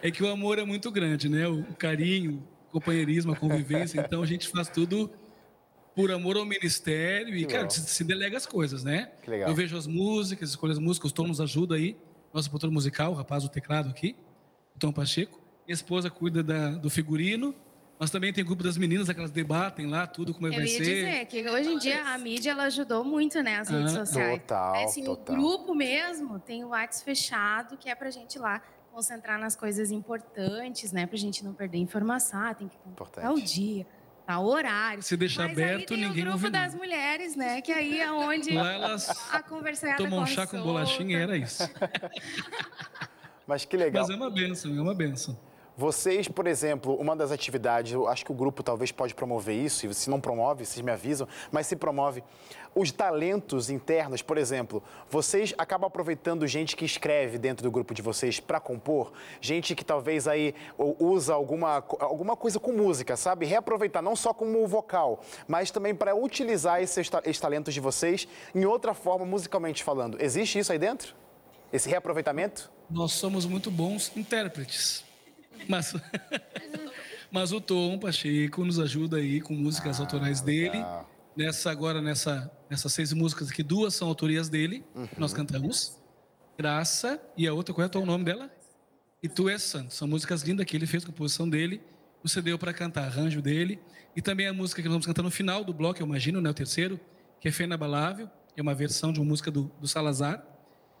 É 0.00 0.12
que 0.12 0.22
o 0.22 0.28
amor 0.30 0.60
é 0.60 0.64
muito 0.64 0.92
grande, 0.92 1.28
né? 1.28 1.48
O 1.48 1.64
carinho, 1.74 2.46
o 2.68 2.74
companheirismo, 2.74 3.32
a 3.32 3.36
convivência. 3.36 4.00
Então 4.00 4.22
a 4.22 4.26
gente 4.26 4.46
faz 4.46 4.68
tudo 4.68 5.10
por 5.92 6.12
amor 6.12 6.36
ao 6.36 6.44
ministério 6.46 7.34
e, 7.36 7.46
cara, 7.46 7.68
se, 7.68 7.80
se 7.80 8.04
delega 8.04 8.36
as 8.36 8.46
coisas, 8.46 8.84
né? 8.84 9.10
Que 9.24 9.28
legal. 9.30 9.48
Eu 9.48 9.56
vejo 9.56 9.76
as 9.76 9.88
músicas, 9.88 10.50
escolho 10.50 10.72
as 10.72 10.78
músicas, 10.78 11.10
o 11.10 11.14
Tom 11.14 11.26
nos 11.26 11.40
ajuda 11.40 11.74
aí. 11.74 11.96
Nosso 12.32 12.48
produtor 12.48 12.70
musical, 12.70 13.10
o 13.10 13.14
rapaz 13.16 13.42
do 13.42 13.48
teclado 13.48 13.90
aqui, 13.90 14.14
o 14.76 14.78
Tom 14.78 14.92
Pacheco. 14.92 15.40
Minha 15.66 15.74
esposa 15.74 16.08
cuida 16.08 16.44
da- 16.44 16.70
do 16.70 16.88
figurino. 16.88 17.52
Mas 18.02 18.10
também 18.10 18.32
tem 18.32 18.44
grupo 18.44 18.64
das 18.64 18.76
meninas, 18.76 19.08
aquelas 19.08 19.30
debatem 19.30 19.86
lá 19.86 20.08
tudo 20.08 20.34
como 20.34 20.48
é 20.48 20.50
que 20.50 20.56
Eu 20.56 20.60
vai 20.62 20.68
ia 20.68 20.76
ser. 20.76 20.82
dizer 20.84 21.26
que 21.26 21.48
hoje 21.48 21.70
em 21.70 21.78
dia 21.78 22.02
a 22.04 22.18
mídia 22.18 22.50
ela 22.50 22.64
ajudou 22.64 23.04
muito, 23.04 23.40
né, 23.44 23.60
as 23.60 23.68
redes 23.68 23.94
Ah, 23.94 24.04
sociais. 24.04 24.40
total, 24.40 24.74
Aí, 24.74 24.84
assim, 24.86 25.04
total. 25.04 25.36
O 25.36 25.38
grupo 25.38 25.72
mesmo 25.72 26.40
tem 26.40 26.64
o 26.64 26.70
WhatsApp 26.70 27.04
fechado, 27.04 27.76
que 27.76 27.88
é 27.88 27.94
pra 27.94 28.10
gente 28.10 28.40
lá 28.40 28.60
concentrar 28.92 29.38
nas 29.38 29.54
coisas 29.54 29.92
importantes, 29.92 30.90
né, 30.90 31.06
pra 31.06 31.16
gente 31.16 31.44
não 31.44 31.54
perder 31.54 31.78
informação, 31.78 32.40
ah, 32.40 32.52
tem 32.52 32.66
que 32.66 32.76
comprar 32.78 33.30
o 33.32 33.40
dia, 33.40 33.86
tá, 34.26 34.36
o 34.40 34.46
horário. 34.46 35.00
Se 35.00 35.16
deixar 35.16 35.46
Mas 35.46 35.56
aí 35.56 35.64
aberto, 35.64 35.88
tem 35.90 35.98
ninguém 35.98 36.10
o 36.10 36.26
grupo 36.26 36.32
ouve 36.38 36.50
nada. 36.50 36.66
das 36.66 36.74
mulheres, 36.74 37.36
né, 37.36 37.60
que 37.60 37.70
aí 37.70 38.00
é 38.00 38.10
onde 38.10 38.52
Lá 38.52 38.72
elas 38.72 39.10
a 39.32 39.40
conversa 39.44 39.94
Tomam 39.94 40.22
um 40.22 40.26
chá 40.26 40.44
com 40.44 40.60
bolachinha 40.60 41.18
era 41.20 41.36
isso. 41.36 41.62
Mas 43.46 43.64
que 43.64 43.76
legal. 43.76 44.02
Mas 44.02 44.10
é 44.10 44.16
uma 44.16 44.28
benção, 44.28 44.76
é 44.76 44.80
uma 44.82 44.92
benção. 44.94 45.38
Vocês, 45.82 46.28
por 46.28 46.46
exemplo, 46.46 46.94
uma 46.94 47.16
das 47.16 47.32
atividades, 47.32 47.92
eu 47.92 48.06
acho 48.06 48.24
que 48.24 48.30
o 48.30 48.34
grupo 48.36 48.62
talvez 48.62 48.92
pode 48.92 49.16
promover 49.16 49.56
isso, 49.56 49.84
e 49.84 49.92
se 49.92 50.08
não 50.08 50.20
promove, 50.20 50.64
vocês 50.64 50.80
me 50.80 50.92
avisam, 50.92 51.26
mas 51.50 51.66
se 51.66 51.74
promove, 51.74 52.22
os 52.72 52.92
talentos 52.92 53.68
internos, 53.68 54.22
por 54.22 54.38
exemplo, 54.38 54.80
vocês 55.10 55.52
acabam 55.58 55.88
aproveitando 55.88 56.46
gente 56.46 56.76
que 56.76 56.84
escreve 56.84 57.36
dentro 57.36 57.64
do 57.64 57.70
grupo 57.72 57.92
de 57.94 58.00
vocês 58.00 58.38
para 58.38 58.60
compor, 58.60 59.12
gente 59.40 59.74
que 59.74 59.84
talvez 59.84 60.28
aí 60.28 60.54
usa 61.00 61.34
alguma, 61.34 61.84
alguma 61.98 62.36
coisa 62.36 62.60
com 62.60 62.70
música, 62.70 63.16
sabe? 63.16 63.44
Reaproveitar 63.44 64.00
não 64.00 64.14
só 64.14 64.32
como 64.32 64.64
vocal, 64.68 65.18
mas 65.48 65.72
também 65.72 65.96
para 65.96 66.14
utilizar 66.14 66.80
esses, 66.80 67.10
esses 67.24 67.40
talentos 67.40 67.74
de 67.74 67.80
vocês 67.80 68.28
em 68.54 68.64
outra 68.64 68.94
forma, 68.94 69.26
musicalmente 69.26 69.82
falando. 69.82 70.16
Existe 70.22 70.60
isso 70.60 70.70
aí 70.70 70.78
dentro? 70.78 71.12
Esse 71.72 71.88
reaproveitamento? 71.88 72.70
Nós 72.88 73.14
somos 73.14 73.44
muito 73.44 73.68
bons 73.68 74.12
intérpretes. 74.16 75.10
Mas, 75.68 75.94
mas 77.30 77.52
o 77.52 77.60
Tom 77.60 77.98
Pacheco 77.98 78.64
nos 78.64 78.78
ajuda 78.78 79.18
aí 79.18 79.40
com 79.40 79.54
músicas 79.54 80.00
autorais 80.00 80.40
dele. 80.40 80.84
Nessa 81.36 81.70
agora 81.70 82.02
nessa 82.02 82.50
nessas 82.68 82.92
seis 82.92 83.12
músicas 83.12 83.50
aqui, 83.50 83.62
duas 83.62 83.94
são 83.94 84.08
autorias 84.08 84.48
dele, 84.48 84.84
que 85.12 85.20
nós 85.20 85.32
cantamos. 85.32 85.98
Graça 86.56 87.20
e 87.36 87.46
a 87.46 87.52
outra 87.52 87.74
qual 87.74 87.88
é 87.92 87.98
o 87.98 88.06
nome 88.06 88.24
dela? 88.24 88.50
E 89.22 89.28
tu 89.28 89.48
és 89.48 89.62
santo. 89.62 89.94
São 89.94 90.08
músicas 90.08 90.42
lindas 90.42 90.66
que 90.66 90.76
ele 90.76 90.86
fez 90.86 91.04
composição 91.04 91.48
dele. 91.48 91.80
O 92.24 92.28
CD 92.28 92.56
para 92.58 92.72
cantar, 92.72 93.04
arranjo 93.04 93.40
dele. 93.40 93.78
E 94.16 94.20
também 94.20 94.46
a 94.46 94.52
música 94.52 94.82
que 94.82 94.88
nós 94.88 94.94
vamos 94.94 95.06
cantar 95.06 95.22
no 95.22 95.30
final 95.30 95.64
do 95.64 95.72
bloco, 95.72 96.00
eu 96.00 96.06
imagino, 96.06 96.40
né, 96.40 96.50
o 96.50 96.54
terceiro, 96.54 97.00
que 97.40 97.48
é 97.48 97.52
Fé 97.52 97.64
Inabalável, 97.64 98.28
é 98.56 98.60
uma 98.60 98.74
versão 98.74 99.12
de 99.12 99.20
uma 99.20 99.26
música 99.26 99.50
do, 99.50 99.70
do 99.80 99.88
Salazar. 99.88 100.44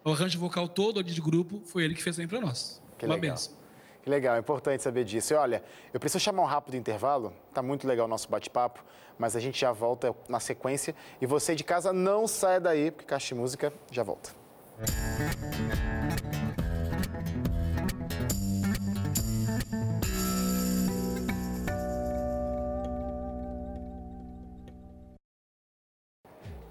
O 0.04 0.10
arranjo 0.10 0.38
vocal 0.38 0.68
todo 0.68 0.98
ali 0.98 1.12
de 1.12 1.20
grupo 1.20 1.62
foi 1.64 1.84
ele 1.84 1.94
que 1.94 2.02
fez 2.02 2.16
também 2.16 2.28
para 2.28 2.40
nós. 2.40 2.82
Que 2.98 3.04
uma 3.04 3.14
legal. 3.14 3.36
benção. 3.36 3.54
Que 4.02 4.10
legal, 4.10 4.36
é 4.36 4.38
importante 4.40 4.82
saber 4.82 5.04
disso. 5.04 5.32
E 5.32 5.36
olha, 5.36 5.62
eu 5.94 6.00
preciso 6.00 6.22
chamar 6.22 6.42
um 6.42 6.46
rápido 6.46 6.76
intervalo, 6.76 7.32
tá 7.54 7.62
muito 7.62 7.86
legal 7.86 8.06
o 8.06 8.08
nosso 8.08 8.28
bate-papo, 8.28 8.84
mas 9.16 9.36
a 9.36 9.40
gente 9.40 9.60
já 9.60 9.70
volta 9.70 10.14
na 10.28 10.40
sequência. 10.40 10.94
E 11.20 11.26
você 11.26 11.54
de 11.54 11.62
casa 11.62 11.92
não 11.92 12.26
saia 12.26 12.60
daí, 12.60 12.90
porque 12.90 13.06
Caixa 13.06 13.28
de 13.28 13.40
Música 13.40 13.72
já 13.90 14.02
volta. 14.02 14.30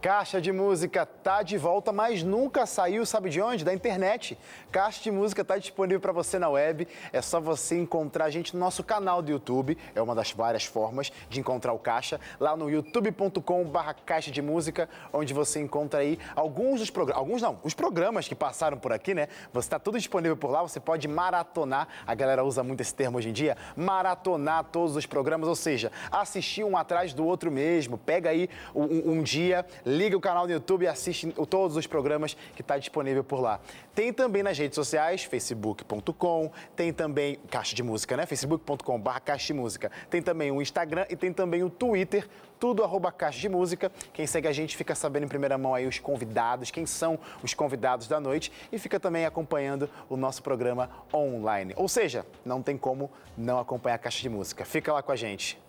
Caixa 0.02 0.42
de 0.42 0.52
Música 0.52 1.06
tá 1.06 1.44
de 1.44 1.60
volta, 1.60 1.92
mas 1.92 2.24
nunca 2.24 2.66
saiu, 2.66 3.06
sabe 3.06 3.30
de 3.30 3.40
onde? 3.40 3.64
Da 3.64 3.72
internet. 3.72 4.36
Caixa 4.72 5.00
de 5.04 5.12
Música 5.12 5.46
tá 5.46 5.60
disponível 5.60 6.00
para 6.00 6.12
você 6.12 6.40
na 6.40 6.50
web. 6.50 6.88
É 7.14 7.22
só 7.22 7.40
você 7.40 7.78
encontrar 7.78 8.26
a 8.26 8.30
gente 8.32 8.56
no 8.56 8.60
nosso 8.60 8.84
canal 8.84 9.22
do 9.22 9.30
YouTube. 9.30 9.78
É 9.94 10.02
uma 10.02 10.16
das 10.16 10.32
várias 10.32 10.66
formas 10.66 11.12
de 11.30 11.40
encontrar 11.40 11.74
o 11.74 11.78
Caixa. 11.78 12.20
Lá 12.40 12.58
no 12.58 12.68
youtube.com/barra 12.68 13.94
Caixa 13.94 14.32
de 14.32 14.42
Música, 14.42 14.90
onde 15.14 15.36
você 15.36 15.60
encontra 15.60 16.00
aí 16.00 16.18
alguns 16.36 16.80
dos 16.80 16.90
programas. 16.90 17.22
Alguns 17.22 17.42
não, 17.44 17.60
os 17.64 17.76
programas 17.76 18.28
que 18.28 18.34
passaram 18.34 18.80
por 18.80 18.92
aqui, 18.92 19.14
né? 19.14 19.28
Você 19.54 19.70
tá 19.70 19.78
tudo 19.78 20.00
disponível 20.00 20.36
por 20.36 20.50
lá. 20.50 20.64
Você 20.64 20.80
pode 20.80 21.08
maratonar. 21.08 21.88
A 22.08 22.16
galera 22.16 22.44
usa 22.44 22.64
muito 22.64 22.82
esse 22.82 22.96
termo 22.96 23.20
hoje 23.20 23.30
em 23.30 23.34
dia. 23.34 23.56
Maratonar 23.76 24.64
todos 24.64 24.96
os 24.96 25.06
programas, 25.06 25.48
ou 25.48 25.56
seja, 25.56 25.92
assistir 26.12 26.64
um 26.64 26.76
atrás 26.76 27.14
do 27.14 27.24
outro 27.24 27.52
mesmo. 27.52 28.00
Pega 28.00 28.32
aí 28.32 28.50
um, 28.74 29.12
um 29.12 29.22
dia, 29.22 29.64
liga 29.92 30.16
o 30.16 30.22
canal 30.22 30.46
no 30.46 30.54
YouTube 30.54 30.84
e 30.84 30.88
assiste 30.88 31.32
todos 31.50 31.76
os 31.76 31.86
programas 31.86 32.36
que 32.56 32.62
está 32.62 32.78
disponível 32.78 33.24
por 33.24 33.40
lá. 33.42 33.60
Tem 33.94 34.14
também 34.14 34.42
nas 34.42 34.58
redes 34.58 34.76
sociais, 34.76 35.24
facebook.com, 35.24 36.52
tem 36.76 36.94
também 36.94 37.38
Caixa 37.50 37.76
de 37.76 37.84
Música, 37.84 38.16
né? 38.16 38.26
facebook.com 38.26 39.00
barra 39.00 39.20
Caixa 39.20 39.48
de 39.48 39.54
Música. 39.54 39.92
Tem 40.10 40.22
também 40.22 40.52
o 40.52 40.62
Instagram 40.62 41.06
e 41.10 41.16
tem 41.16 41.34
também 41.34 41.64
o 41.64 41.70
Twitter, 41.70 42.28
tudo 42.60 42.84
arroba 42.84 43.12
Caixa 43.12 43.40
de 43.40 43.50
Música. 43.50 43.92
Quem 44.14 44.26
segue 44.26 44.48
a 44.48 44.54
gente 44.54 44.78
fica 44.78 44.96
sabendo 44.96 45.26
em 45.26 45.28
primeira 45.28 45.58
mão 45.58 45.76
aí 45.76 45.86
os 45.86 46.00
convidados, 46.00 46.72
quem 46.72 46.86
são 46.86 47.20
os 47.44 47.54
convidados 47.54 48.08
da 48.08 48.20
noite 48.20 48.52
e 48.72 48.80
fica 48.80 49.00
também 49.00 49.26
acompanhando 49.26 49.90
o 50.10 50.16
nosso 50.16 50.42
programa 50.42 50.90
online. 51.14 51.74
Ou 51.76 51.90
seja, 51.90 52.26
não 52.46 52.62
tem 52.62 52.78
como 52.78 53.12
não 53.38 53.60
acompanhar 53.60 53.96
a 53.96 54.00
Caixa 54.00 54.22
de 54.22 54.30
Música. 54.30 54.64
Fica 54.64 54.94
lá 54.94 55.02
com 55.02 55.12
a 55.12 55.16
gente. 55.16 55.60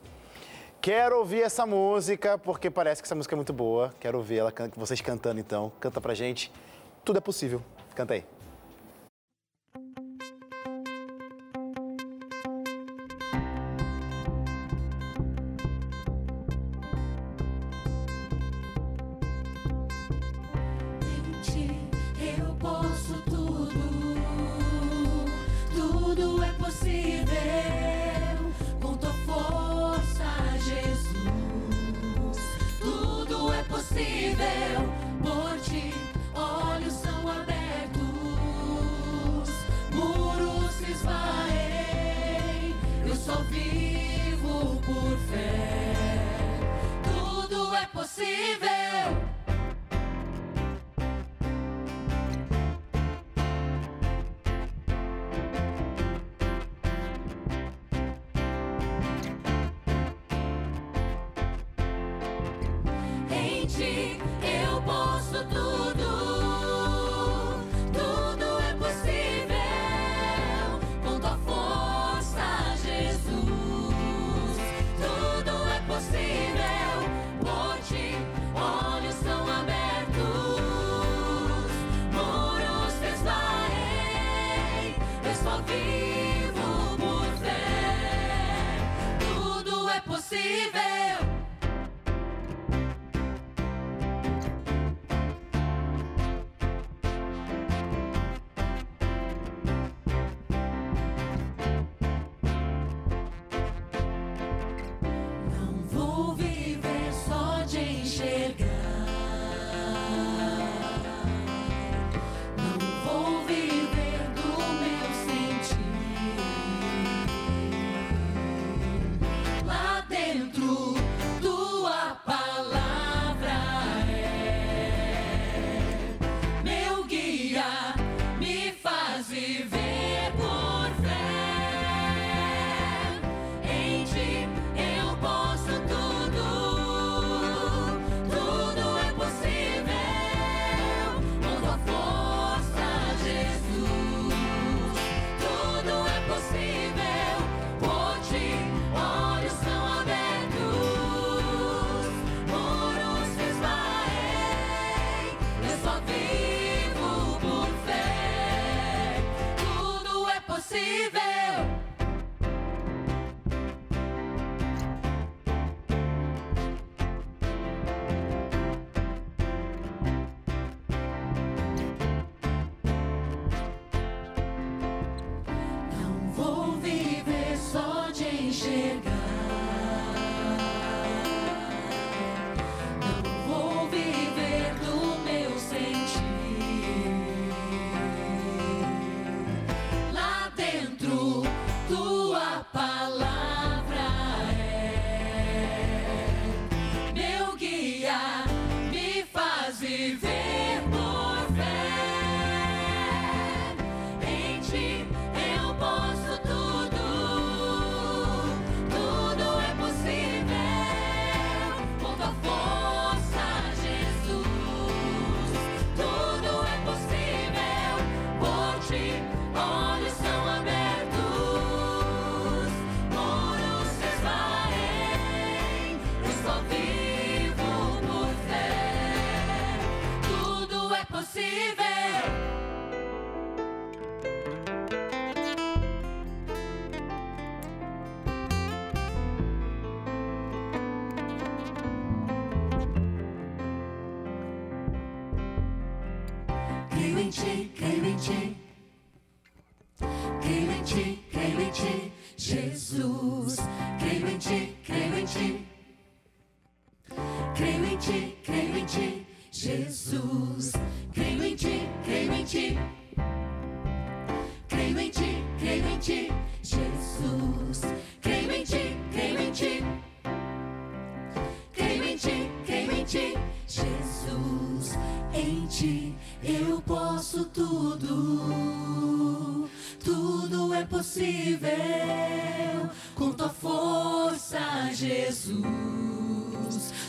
Quero 0.82 1.18
ouvir 1.18 1.42
essa 1.42 1.64
música, 1.64 2.36
porque 2.36 2.68
parece 2.68 3.00
que 3.00 3.06
essa 3.06 3.14
música 3.14 3.32
é 3.32 3.36
muito 3.36 3.52
boa. 3.52 3.94
Quero 4.00 4.18
ouvir 4.18 4.38
ela, 4.38 4.52
vocês 4.76 5.00
cantando 5.00 5.38
então. 5.38 5.70
Canta 5.78 6.00
pra 6.00 6.12
gente. 6.12 6.50
Tudo 7.04 7.18
é 7.18 7.20
possível. 7.20 7.62
Canta 7.94 8.14
aí. 8.14 8.24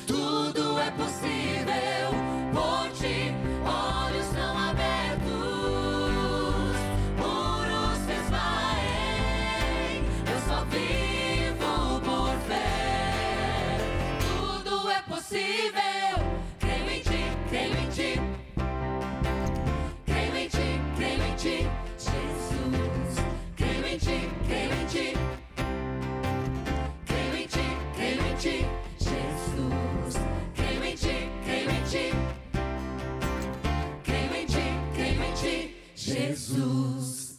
tudo 0.07 0.79
é 0.79 0.91
possível. 0.91 1.62
Jesus. 36.27 37.33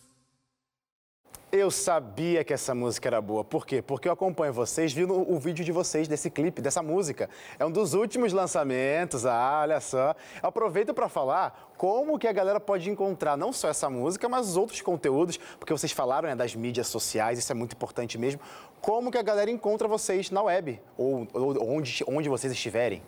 Eu 1.51 1.71
sabia 1.71 2.43
que 2.43 2.53
essa 2.53 2.75
música 2.75 3.09
era 3.09 3.21
boa. 3.21 3.45
Por 3.45 3.65
quê? 3.65 3.81
Porque 3.81 4.09
eu 4.09 4.13
acompanho 4.13 4.53
vocês, 4.53 4.93
vi 4.93 5.05
o 5.05 5.39
vídeo 5.39 5.65
de 5.65 5.71
vocês 5.71 6.09
desse 6.09 6.29
clipe, 6.29 6.61
dessa 6.61 6.83
música. 6.83 7.31
É 7.59 7.65
um 7.65 7.71
dos 7.71 7.95
últimos 7.95 8.33
lançamentos. 8.33 9.25
Ah, 9.25 9.61
olha 9.63 9.81
só. 9.81 10.17
Aproveito 10.43 10.93
para 10.93 11.09
falar 11.09 11.73
como 11.77 12.19
que 12.19 12.27
a 12.27 12.33
galera 12.33 12.59
pode 12.59 12.91
encontrar 12.91 13.37
não 13.37 13.53
só 13.53 13.69
essa 13.69 13.89
música, 13.89 14.29
mas 14.29 14.49
os 14.49 14.57
outros 14.57 14.83
conteúdos, 14.83 15.39
porque 15.59 15.73
vocês 15.73 15.93
falaram 15.93 16.29
né, 16.29 16.35
das 16.35 16.57
mídias 16.57 16.89
sociais, 16.89 17.39
isso 17.39 17.53
é 17.53 17.55
muito 17.55 17.75
importante 17.75 18.19
mesmo. 18.19 18.41
Como 18.81 19.11
que 19.11 19.19
a 19.19 19.23
galera 19.23 19.51
encontra 19.51 19.87
vocês 19.87 20.33
na 20.33 20.43
web 20.43 20.81
ou, 20.99 21.27
ou 21.33 21.71
onde, 21.71 22.05
onde 22.09 22.29
vocês 22.29 22.53
estiverem? 22.53 23.01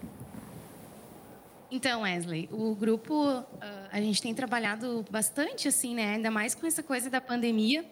Então, 1.70 2.02
Wesley, 2.02 2.48
o 2.52 2.74
grupo 2.74 3.26
ah, 3.60 3.88
a 3.90 4.00
gente 4.00 4.22
tem 4.22 4.34
trabalhado 4.34 5.04
bastante 5.10 5.68
assim, 5.68 5.94
né? 5.94 6.14
Ainda 6.14 6.30
mais 6.30 6.54
com 6.54 6.66
essa 6.66 6.82
coisa 6.82 7.10
da 7.10 7.20
pandemia, 7.20 7.84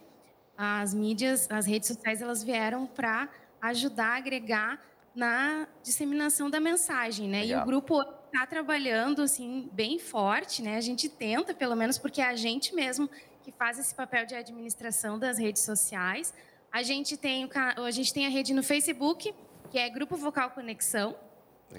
as 0.57 0.95
mídias, 0.95 1.51
as 1.51 1.67
redes 1.67 1.89
sociais, 1.89 2.23
elas 2.23 2.43
vieram 2.43 2.87
para 2.87 3.29
ajudar 3.61 4.15
a 4.15 4.17
agregar 4.17 4.81
na 5.15 5.67
disseminação 5.83 6.51
da 6.51 6.61
mensagem, 6.61 7.29
né? 7.29 7.43
Legal. 7.43 7.61
E 7.61 7.63
o 7.63 7.67
grupo 7.67 8.01
está 8.03 8.47
trabalhando 8.47 9.23
assim 9.23 9.69
bem 9.73 9.99
forte, 9.99 10.63
né? 10.63 10.77
A 10.77 10.81
gente 10.81 11.09
tenta, 11.09 11.55
pelo 11.55 11.77
menos, 11.77 11.99
porque 11.99 12.21
é 12.21 12.27
a 12.27 12.37
gente 12.37 12.75
mesmo 12.75 13.09
que 13.43 13.53
faz 13.53 13.79
esse 13.79 13.95
papel 13.95 14.27
de 14.27 14.35
administração 14.35 15.19
das 15.19 15.39
redes 15.39 15.63
sociais. 15.63 16.33
A 16.73 16.83
gente 16.83 17.17
tem, 17.17 17.45
o, 17.45 17.83
a 17.85 17.91
gente 17.91 18.13
tem 18.13 18.27
a 18.27 18.29
rede 18.29 18.53
no 18.53 18.63
Facebook, 18.63 19.33
que 19.71 19.79
é 19.79 19.89
Grupo 19.89 20.17
Vocal 20.17 20.51
Conexão, 20.51 21.17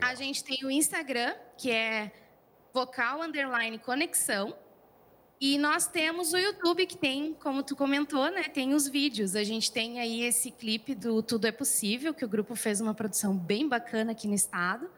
a 0.01 0.15
gente 0.15 0.43
tem 0.43 0.65
o 0.65 0.71
Instagram, 0.71 1.33
que 1.57 1.71
é 1.71 2.11
Vocal 2.73 3.21
Underline 3.21 3.79
Conexão. 3.79 4.55
E 5.39 5.57
nós 5.57 5.87
temos 5.87 6.33
o 6.33 6.37
YouTube, 6.37 6.85
que 6.85 6.97
tem, 6.97 7.33
como 7.33 7.61
tu 7.61 7.75
comentou, 7.75 8.31
né? 8.31 8.43
Tem 8.43 8.73
os 8.73 8.87
vídeos. 8.87 9.35
A 9.35 9.43
gente 9.43 9.71
tem 9.71 9.99
aí 9.99 10.23
esse 10.23 10.49
clipe 10.49 10.95
do 10.95 11.21
Tudo 11.21 11.45
é 11.45 11.51
Possível, 11.51 12.13
que 12.13 12.23
o 12.23 12.27
grupo 12.27 12.55
fez 12.55 12.79
uma 12.79 12.93
produção 12.93 13.35
bem 13.35 13.67
bacana 13.67 14.13
aqui 14.13 14.27
no 14.27 14.33
estado. 14.33 14.89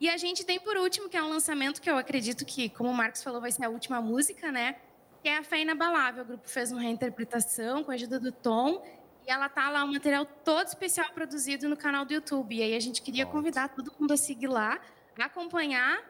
E 0.00 0.08
a 0.08 0.16
gente 0.16 0.44
tem, 0.44 0.58
por 0.58 0.76
último, 0.76 1.08
que 1.08 1.16
é 1.16 1.22
um 1.22 1.28
lançamento 1.28 1.80
que 1.80 1.90
eu 1.90 1.96
acredito 1.96 2.44
que, 2.44 2.68
como 2.68 2.90
o 2.90 2.94
Marcos 2.94 3.22
falou, 3.22 3.40
vai 3.40 3.52
ser 3.52 3.64
a 3.64 3.68
última 3.68 4.00
música, 4.00 4.50
né? 4.50 4.76
Que 5.22 5.28
é 5.28 5.38
a 5.38 5.44
Fé 5.44 5.60
Inabalável. 5.60 6.24
O 6.24 6.26
grupo 6.26 6.48
fez 6.48 6.72
uma 6.72 6.80
reinterpretação 6.80 7.84
com 7.84 7.90
a 7.90 7.94
ajuda 7.94 8.18
do 8.18 8.32
Tom. 8.32 8.82
E 9.26 9.30
ela 9.30 9.48
tá 9.48 9.70
lá, 9.70 9.84
um 9.84 9.92
material 9.92 10.26
todo 10.26 10.66
especial 10.66 11.10
produzido 11.12 11.68
no 11.68 11.76
canal 11.76 12.04
do 12.04 12.12
YouTube. 12.12 12.56
E 12.56 12.62
aí 12.62 12.76
a 12.76 12.80
gente 12.80 13.00
queria 13.00 13.24
convidar 13.24 13.68
todo 13.68 13.92
mundo 13.98 14.12
a 14.12 14.16
seguir 14.16 14.48
lá, 14.48 14.78
acompanhar, 15.18 16.02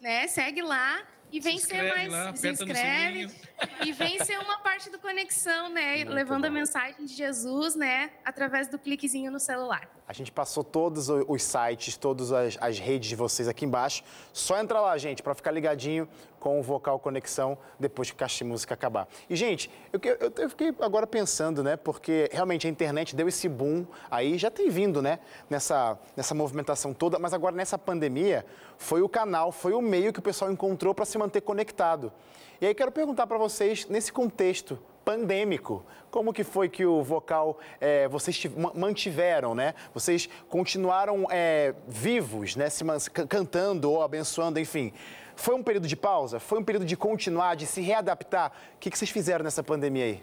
né? 0.00 0.26
Segue 0.28 0.62
lá 0.62 1.02
e 1.32 1.40
vem 1.40 1.58
ser 1.58 1.74
inscreve 1.76 1.96
mais. 1.96 2.12
lá, 2.12 2.36
se 2.36 2.48
inscreve. 2.50 3.30
E 3.84 3.92
vem 3.92 4.22
ser 4.24 4.38
uma 4.38 4.58
parte 4.58 4.90
do 4.90 4.98
Conexão, 4.98 5.68
né? 5.68 5.96
Muito 5.96 6.12
Levando 6.12 6.44
a 6.44 6.48
bom. 6.48 6.54
mensagem 6.54 7.04
de 7.04 7.14
Jesus, 7.14 7.74
né? 7.74 8.10
Através 8.24 8.68
do 8.68 8.78
cliquezinho 8.78 9.30
no 9.30 9.40
celular. 9.40 9.88
A 10.06 10.12
gente 10.12 10.30
passou 10.30 10.62
todos 10.62 11.08
os 11.08 11.42
sites, 11.42 11.96
todas 11.96 12.32
as, 12.32 12.58
as 12.60 12.78
redes 12.78 13.08
de 13.08 13.16
vocês 13.16 13.48
aqui 13.48 13.64
embaixo. 13.64 14.02
Só 14.32 14.58
entrar 14.58 14.80
lá, 14.80 14.96
gente, 14.98 15.22
para 15.22 15.34
ficar 15.34 15.50
ligadinho 15.50 16.08
com 16.38 16.58
o 16.58 16.62
Vocal 16.62 16.98
Conexão 16.98 17.56
depois 17.78 18.10
que 18.10 18.14
o 18.14 18.18
Caixa 18.18 18.38
de 18.38 18.44
Música 18.44 18.74
acabar. 18.74 19.08
E, 19.30 19.36
gente, 19.36 19.70
eu, 19.92 20.00
eu, 20.02 20.32
eu 20.36 20.50
fiquei 20.50 20.74
agora 20.80 21.06
pensando, 21.06 21.62
né? 21.62 21.76
Porque 21.76 22.28
realmente 22.32 22.66
a 22.66 22.70
internet 22.70 23.14
deu 23.14 23.28
esse 23.28 23.48
boom 23.48 23.86
aí, 24.10 24.36
já 24.36 24.50
tem 24.50 24.68
vindo, 24.68 25.00
né? 25.00 25.20
Nessa, 25.48 25.98
nessa 26.16 26.34
movimentação 26.34 26.92
toda, 26.92 27.18
mas 27.18 27.32
agora 27.32 27.54
nessa 27.54 27.78
pandemia 27.78 28.44
foi 28.76 29.02
o 29.02 29.08
canal, 29.08 29.52
foi 29.52 29.72
o 29.72 29.80
meio 29.80 30.12
que 30.12 30.18
o 30.18 30.22
pessoal 30.22 30.50
encontrou 30.50 30.94
para 30.94 31.04
se 31.04 31.16
manter 31.16 31.40
conectado. 31.40 32.12
E 32.62 32.66
aí 32.66 32.72
quero 32.76 32.92
perguntar 32.92 33.26
para 33.26 33.36
vocês, 33.36 33.88
nesse 33.88 34.12
contexto 34.12 34.78
pandêmico, 35.04 35.84
como 36.12 36.32
que 36.32 36.44
foi 36.44 36.68
que 36.68 36.86
o 36.86 37.02
vocal 37.02 37.58
eh, 37.80 38.06
vocês 38.06 38.38
tiv- 38.38 38.56
ma- 38.56 38.72
mantiveram, 38.72 39.52
né? 39.52 39.74
Vocês 39.92 40.28
continuaram 40.48 41.26
eh, 41.28 41.74
vivos, 41.88 42.54
né? 42.54 42.70
Se 42.70 42.84
cantando 43.10 43.90
ou 43.90 44.00
abençoando, 44.00 44.60
enfim. 44.60 44.92
Foi 45.34 45.56
um 45.56 45.62
período 45.64 45.88
de 45.88 45.96
pausa? 45.96 46.38
Foi 46.38 46.60
um 46.60 46.62
período 46.62 46.86
de 46.86 46.96
continuar, 46.96 47.56
de 47.56 47.66
se 47.66 47.80
readaptar? 47.80 48.52
O 48.76 48.78
que, 48.78 48.92
que 48.92 48.96
vocês 48.96 49.10
fizeram 49.10 49.42
nessa 49.42 49.64
pandemia 49.64 50.04
aí? 50.04 50.22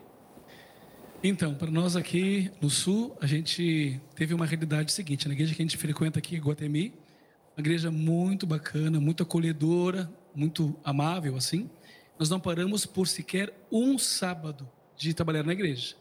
Então, 1.21 1.53
para 1.53 1.69
nós 1.69 1.97
aqui 1.97 2.49
no 2.61 2.69
Sul, 2.69 3.17
a 3.19 3.25
gente 3.25 3.99
teve 4.15 4.33
uma 4.33 4.45
realidade 4.45 4.93
seguinte. 4.93 5.27
Na 5.27 5.33
igreja 5.33 5.53
que 5.53 5.61
a 5.61 5.65
gente 5.65 5.75
frequenta 5.77 6.19
aqui, 6.19 6.37
Guatemi, 6.37 6.93
uma 7.57 7.61
igreja 7.61 7.91
muito 7.91 8.47
bacana, 8.47 8.97
muito 8.97 9.23
acolhedora, 9.23 10.09
muito 10.33 10.73
amável, 10.85 11.35
assim. 11.35 11.69
Nós 12.19 12.29
não 12.29 12.37
paramos 12.37 12.85
por 12.85 13.07
sequer 13.07 13.53
um 13.71 13.97
sábado 13.97 14.69
de 14.97 15.13
trabalhar 15.13 15.45
na 15.45 15.53
igreja. 15.53 15.95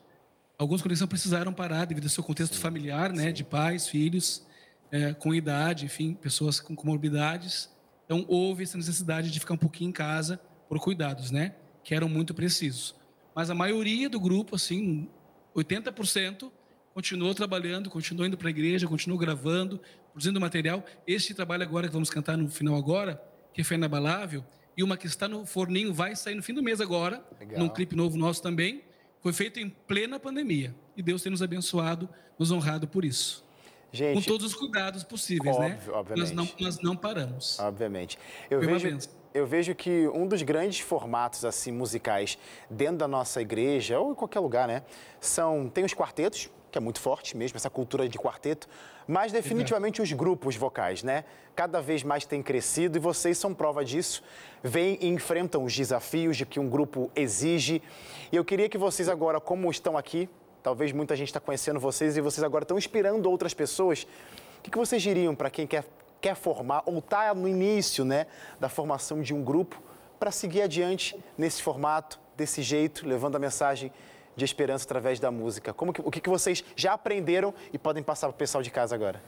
Alguns 0.59 0.83
conexão 0.83 1.07
precisaram 1.07 1.53
parar 1.53 1.85
devido 1.85 2.05
ao 2.05 2.11
seu 2.11 2.25
contexto 2.25 2.59
familiar, 2.59 3.13
né, 3.13 3.31
de 3.31 3.45
pais, 3.45 3.87
filhos, 3.87 4.45
eh, 4.91 5.15
com 5.15 5.33
idade, 5.33 5.85
enfim, 5.85 6.15
pessoas 6.15 6.59
com 6.59 6.75
comorbidades. 6.75 7.71
Então 8.05 8.25
houve 8.27 8.65
essa 8.65 8.77
necessidade 8.77 9.31
de 9.31 9.39
ficar 9.39 9.55
um 9.55 9.59
pouquinho 9.59 9.91
em 9.91 9.93
casa 9.93 10.41
por 10.69 10.81
cuidados, 10.81 11.31
né, 11.31 11.55
que 11.85 11.95
eram 11.95 12.09
muito 12.09 12.35
precisos. 12.35 12.97
Mas 13.33 13.49
a 13.49 13.55
maioria 13.55 14.11
do 14.11 14.19
grupo, 14.19 14.57
assim, 14.57 15.09
80%, 15.55 16.51
continuou 16.93 17.33
trabalhando, 17.33 17.89
continuou 17.89 18.27
indo 18.27 18.37
para 18.37 18.49
a 18.49 18.51
igreja, 18.51 18.89
continuou 18.89 19.21
gravando, 19.21 19.81
produzindo 20.11 20.41
material. 20.41 20.85
Este 21.07 21.33
trabalho 21.33 21.63
agora 21.63 21.87
que 21.87 21.93
vamos 21.93 22.11
cantar 22.11 22.37
no 22.37 22.51
final 22.51 22.75
agora, 22.75 23.23
que 23.53 23.63
foi 23.63 23.77
inabalável, 23.77 24.45
e 24.79 24.83
uma 24.85 24.97
que 24.97 25.09
está 25.09 25.27
no 25.27 25.45
forninho 25.45 25.93
vai 25.93 26.15
sair 26.15 26.37
no 26.37 26.43
fim 26.43 26.55
do 26.55 26.63
mês 26.63 26.81
agora, 26.81 27.21
Legal. 27.41 27.59
num 27.59 27.69
clipe 27.69 27.97
novo 27.97 28.17
nosso 28.17 28.41
também, 28.41 28.85
foi 29.21 29.33
feito 29.33 29.59
em 29.59 29.69
plena 29.69 30.21
pandemia. 30.21 30.73
E 30.97 31.03
Deus 31.03 31.21
tem 31.21 31.33
nos 31.33 31.43
abençoado, 31.43 32.09
nos 32.39 32.53
honrado 32.53 32.87
por 32.87 33.05
isso. 33.05 33.45
Gente, 33.91 34.15
Com 34.15 34.23
todos 34.23 34.47
os 34.47 34.55
cuidados 34.55 35.03
possíveis, 35.03 35.59
né? 35.59 35.75
Óbvio, 35.75 35.95
obviamente. 35.95 36.21
Mas 36.21 36.31
não, 36.31 36.49
mas 36.61 36.81
não 36.81 36.97
paramos. 36.97 37.59
Obviamente. 37.59 38.17
Eu 38.49 38.63
Foi 38.63 38.79
vejo, 38.79 38.99
eu 39.35 39.47
vejo 39.49 39.75
que 39.75 40.07
um 40.15 40.29
dos 40.29 40.43
grandes 40.43 40.79
formatos 40.79 41.45
assim 41.45 41.73
musicais 41.73 42.39
dentro 42.71 42.99
da 42.99 43.09
nossa 43.09 43.43
igreja 43.43 43.99
ou 43.99 44.13
em 44.13 44.15
qualquer 44.15 44.39
lugar, 44.39 44.69
né, 44.69 44.85
são 45.21 45.69
tem 45.69 45.85
os 45.85 45.93
quartetos, 45.93 46.49
que 46.71 46.79
é 46.79 46.81
muito 46.81 47.01
forte 47.01 47.37
mesmo 47.37 47.57
essa 47.57 47.71
cultura 47.71 48.09
de 48.09 48.17
quarteto, 48.17 48.69
mas 49.09 49.33
definitivamente 49.33 50.03
os 50.03 50.13
grupos 50.13 50.55
vocais, 50.55 51.03
né? 51.03 51.25
Cada 51.57 51.81
vez 51.81 52.03
mais 52.03 52.27
tem 52.27 52.43
crescido 52.43 52.99
e 52.99 53.01
vocês 53.01 53.39
são 53.39 53.55
prova 53.55 53.83
disso. 53.83 54.23
Vêm 54.63 54.99
e 55.01 55.09
enfrentam 55.09 55.65
os 55.65 55.75
desafios 55.75 56.37
de 56.37 56.45
que 56.45 56.61
um 56.61 56.69
grupo 56.69 57.11
exige. 57.17 57.83
E 58.31 58.37
eu 58.37 58.45
queria 58.45 58.69
que 58.69 58.77
vocês 58.77 59.09
agora, 59.09 59.41
como 59.41 59.71
estão 59.71 59.97
aqui, 59.97 60.29
talvez 60.63 60.93
muita 60.93 61.17
gente 61.17 61.29
está 61.29 61.41
conhecendo 61.41 61.81
vocês 61.81 62.19
e 62.19 62.21
vocês 62.21 62.45
agora 62.45 62.65
estão 62.65 62.77
inspirando 62.77 63.31
outras 63.31 63.55
pessoas. 63.55 64.07
O 64.59 64.63
que, 64.63 64.71
que 64.71 64.77
vocês 64.77 65.01
diriam 65.01 65.35
para 65.35 65.49
quem 65.49 65.67
quer, 65.67 65.87
quer 66.21 66.37
formar 66.37 66.83
ou 66.85 66.99
está 66.99 67.35
no 67.35 67.49
início 67.49 68.05
né, 68.05 68.27
da 68.61 68.69
formação 68.69 69.23
de 69.23 69.33
um 69.33 69.43
grupo 69.43 69.83
para 70.21 70.31
seguir 70.31 70.61
adiante 70.61 71.19
nesse 71.39 71.63
formato, 71.63 72.21
desse 72.37 72.61
jeito, 72.61 73.09
levando 73.09 73.37
a 73.37 73.39
mensagem 73.39 73.91
de 74.39 74.45
esperança 74.45 74.85
através 74.85 75.21
da 75.21 75.31
música? 75.31 75.75
Como 75.75 75.93
que, 75.93 76.01
o 76.01 76.11
que, 76.11 76.21
que 76.21 76.29
vocês 76.31 76.65
já 76.75 76.95
aprenderam 76.95 77.53
e 77.73 77.79
podem 77.79 78.03
passar 78.03 78.29
para 78.29 78.35
o 78.35 78.39
pessoal 78.39 78.63
de 78.63 78.71
casa 78.71 78.95
agora? 78.95 79.23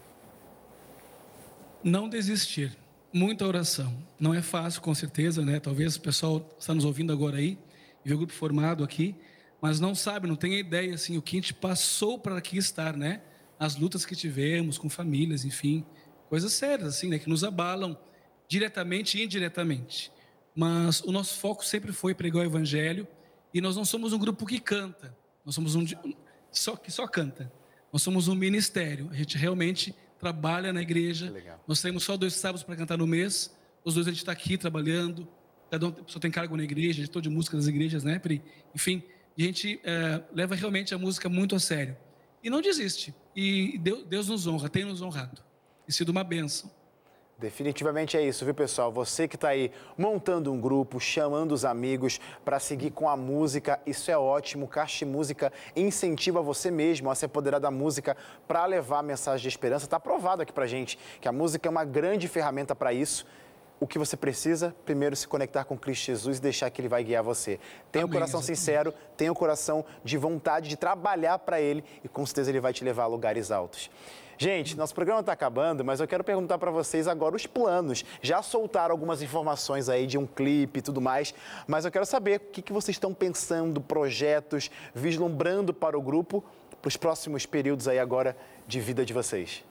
Não 1.83 2.09
desistir. 2.09 2.77
Muita 3.13 3.45
oração. 3.45 3.93
Não 4.19 4.33
é 4.33 4.41
fácil, 4.41 4.81
com 4.81 4.95
certeza, 4.95 5.45
né? 5.45 5.59
Talvez 5.59 5.97
o 5.97 6.01
pessoal 6.01 6.49
está 6.59 6.73
nos 6.73 6.85
ouvindo 6.85 7.13
agora 7.13 7.39
aí, 7.39 7.59
vê 8.05 8.15
o 8.15 8.19
grupo 8.19 8.33
formado 8.33 8.85
aqui, 8.85 9.17
mas 9.61 9.81
não 9.81 9.95
sabe, 9.95 10.29
não 10.29 10.37
tem 10.37 10.55
ideia, 10.55 10.95
assim, 10.95 11.19
o 11.19 11.23
que 11.23 11.37
a 11.37 11.41
gente 11.41 11.53
passou 11.53 12.19
para 12.19 12.39
aqui 12.39 12.57
estar, 12.57 12.97
né? 12.97 13.21
As 13.59 13.77
lutas 13.77 14.07
que 14.07 14.15
tivemos 14.15 14.79
com 14.79 14.89
famílias, 14.89 15.45
enfim, 15.45 15.85
coisas 16.29 16.53
sérias, 16.53 16.89
assim, 16.89 17.09
né? 17.09 17.19
Que 17.19 17.29
nos 17.29 17.43
abalam 17.43 17.99
diretamente 18.47 19.19
e 19.19 19.25
indiretamente. 19.25 20.13
Mas 20.55 21.01
o 21.01 21.11
nosso 21.11 21.39
foco 21.39 21.65
sempre 21.65 21.93
foi 21.93 22.15
pregar 22.15 22.43
o 22.43 22.47
evangelho, 22.47 23.09
e 23.53 23.61
nós 23.61 23.77
não 23.77 23.85
somos 23.85 24.13
um 24.13 24.19
grupo 24.19 24.47
que 24.47 24.61
canta, 24.61 25.17
nós 25.45 25.55
somos 25.55 25.75
um 25.75 25.85
só 26.51 26.77
que 26.77 26.91
só 26.91 27.07
canta. 27.07 27.51
Nós 27.93 28.03
somos 28.03 28.29
um 28.29 28.35
ministério. 28.35 29.09
A 29.11 29.15
gente 29.15 29.37
realmente 29.37 29.95
trabalha 30.19 30.73
na 30.73 30.83
igreja. 30.83 31.33
Nós 31.67 31.81
temos 31.81 32.05
só 32.05 32.17
dois 32.17 32.35
sábados 32.35 32.63
para 32.63 32.77
cantar 32.77 32.99
no 32.99 33.07
mês. 33.07 33.55
Os 33.85 33.95
dois 33.95 34.07
a 34.07 34.11
gente 34.11 34.21
está 34.21 34.33
aqui 34.33 34.59
trabalhando. 34.59 35.27
Cada 35.71 35.87
um 35.87 35.95
só 36.07 36.19
tem 36.19 36.31
cargo 36.31 36.57
na 36.57 36.65
igreja, 36.65 37.01
editor 37.01 37.23
de 37.23 37.31
música 37.31 37.57
das 37.57 37.67
igrejas, 37.67 38.03
né, 38.03 38.19
Pri? 38.19 38.43
Enfim, 38.75 39.03
a 39.39 39.41
gente 39.41 39.81
eh, 39.85 40.23
leva 40.33 40.57
realmente 40.57 40.93
a 40.93 40.99
música 40.99 41.29
muito 41.29 41.55
a 41.55 41.61
sério. 41.61 41.97
E 42.43 42.51
não 42.51 42.61
desiste. 42.61 43.15
E 43.37 43.79
Deus, 43.79 44.05
Deus 44.05 44.29
nos 44.29 44.47
honra, 44.47 44.69
tem 44.69 44.85
nos 44.85 45.01
honrado. 45.01 45.43
E 45.87 45.93
sido 45.93 46.09
uma 46.09 46.25
bênção. 46.25 46.71
Definitivamente 47.41 48.19
é 48.19 48.23
isso, 48.23 48.45
viu, 48.45 48.53
pessoal? 48.53 48.93
Você 48.93 49.27
que 49.27 49.35
está 49.35 49.49
aí 49.49 49.73
montando 49.97 50.53
um 50.53 50.61
grupo, 50.61 51.01
chamando 51.01 51.53
os 51.53 51.65
amigos 51.65 52.21
para 52.45 52.61
seguir 52.61 52.91
com 52.91 53.09
a 53.09 53.17
música, 53.17 53.81
isso 53.87 54.11
é 54.11 54.19
ótimo. 54.19 54.69
Caixa 54.69 55.07
Música 55.07 55.51
incentiva 55.75 56.43
você 56.43 56.71
mesmo 56.71 57.11
a 57.11 57.15
se 57.15 57.25
apoderar 57.25 57.59
da 57.59 57.71
música 57.71 58.15
para 58.47 58.67
levar 58.67 58.99
a 58.99 59.03
mensagem 59.03 59.41
de 59.41 59.49
esperança. 59.49 59.87
Está 59.87 59.99
provado 59.99 60.43
aqui 60.43 60.53
para 60.53 60.67
gente 60.67 60.99
que 61.19 61.27
a 61.27 61.33
música 61.33 61.67
é 61.67 61.71
uma 61.71 61.83
grande 61.83 62.29
ferramenta 62.29 62.77
para 62.77 62.93
isso. 62.93 63.25
O 63.81 63.87
que 63.87 63.99
você 63.99 64.19
precisa, 64.19 64.77
primeiro, 64.85 65.17
se 65.17 65.27
conectar 65.27 65.65
com 65.65 65.79
Cristo 65.79 66.05
Jesus 66.05 66.37
e 66.37 66.43
deixar 66.43 66.69
que 66.69 66.83
Ele 66.83 66.89
vai 66.89 67.03
guiar 67.03 67.23
você. 67.23 67.59
Tenha 67.91 68.05
o 68.05 68.09
Amém, 68.09 68.19
coração 68.19 68.41
exatamente. 68.41 68.59
sincero, 68.59 68.95
tenha 69.17 69.33
o 69.33 69.35
coração 69.35 69.83
de 70.05 70.19
vontade 70.19 70.69
de 70.69 70.77
trabalhar 70.77 71.39
para 71.39 71.59
Ele 71.59 71.83
e 72.05 72.09
com 72.09 72.27
certeza 72.27 72.51
Ele 72.51 72.61
vai 72.61 72.75
te 72.75 72.85
levar 72.85 73.05
a 73.05 73.07
lugares 73.07 73.51
altos. 73.51 73.91
Gente, 74.43 74.75
nosso 74.75 74.95
programa 74.95 75.21
está 75.21 75.33
acabando, 75.33 75.85
mas 75.85 76.01
eu 76.01 76.09
quero 76.09 76.25
perguntar 76.25 76.57
para 76.57 76.71
vocês 76.71 77.07
agora 77.07 77.37
os 77.37 77.47
planos. 77.47 78.07
Já 78.23 78.43
soltaram 78.43 78.91
algumas 78.91 79.21
informações 79.21 79.87
aí 79.91 80.07
de 80.07 80.17
um 80.17 80.27
clipe 80.27 80.79
e 80.79 80.83
tudo 80.83 80.99
mais, 80.99 81.35
mas 81.69 81.85
eu 81.85 81.91
quero 81.91 82.07
saber 82.07 82.39
o 82.39 82.51
que, 82.51 82.63
que 82.63 82.73
vocês 82.73 82.95
estão 82.95 83.13
pensando, 83.13 83.83
projetos, 83.83 84.71
vislumbrando 84.95 85.75
para 85.75 85.99
o 85.99 86.01
grupo, 86.01 86.43
para 86.81 86.89
os 86.89 86.97
próximos 86.97 87.45
períodos 87.45 87.87
aí 87.87 87.99
agora 87.99 88.35
de 88.67 88.81
vida 88.81 89.05
de 89.05 89.13
vocês. 89.13 89.63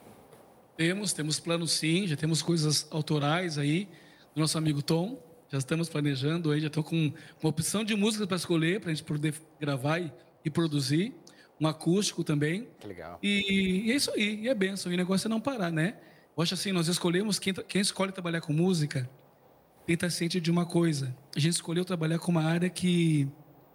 Temos, 0.77 1.13
temos 1.13 1.39
planos 1.39 1.71
sim, 1.71 2.05
já 2.05 2.15
temos 2.15 2.43
coisas 2.43 2.85
autorais 2.91 3.57
aí 3.57 3.89
do 4.35 4.41
nosso 4.41 4.55
amigo 4.55 4.83
Tom. 4.83 5.17
Já 5.51 5.57
estamos 5.57 5.89
planejando 5.89 6.51
aí, 6.51 6.61
já 6.61 6.67
estou 6.67 6.83
com 6.83 7.11
uma 7.41 7.49
opção 7.49 7.83
de 7.83 7.95
músicas 7.95 8.27
para 8.27 8.37
escolher, 8.37 8.79
para 8.79 8.91
a 8.91 8.93
gente 8.93 9.03
poder 9.03 9.33
gravar 9.59 9.97
e, 9.97 10.13
e 10.45 10.49
produzir. 10.51 11.15
Um 11.59 11.67
acústico 11.67 12.23
também. 12.23 12.67
Que 12.79 12.87
legal. 12.87 13.19
E, 13.21 13.83
e 13.85 13.91
é 13.91 13.95
isso 13.95 14.11
aí, 14.11 14.41
e 14.41 14.49
é 14.49 14.55
benção. 14.55 14.91
E 14.91 14.95
o 14.95 14.97
negócio 14.97 15.27
é 15.27 15.29
não 15.29 15.41
parar, 15.41 15.71
né? 15.71 15.97
Eu 16.35 16.43
acho 16.43 16.53
assim, 16.53 16.71
nós 16.71 16.87
escolhemos, 16.87 17.37
quem, 17.37 17.53
quem 17.53 17.81
escolhe 17.81 18.11
trabalhar 18.11 18.41
com 18.41 18.53
música, 18.53 19.09
tem 19.85 19.97
que 19.97 20.05
estar 20.05 20.09
ciente 20.09 20.39
de 20.39 20.49
uma 20.49 20.65
coisa. 20.65 21.15
A 21.35 21.39
gente 21.39 21.53
escolheu 21.53 21.83
trabalhar 21.83 22.19
com 22.19 22.31
uma 22.31 22.43
área 22.43 22.69
que 22.69 23.27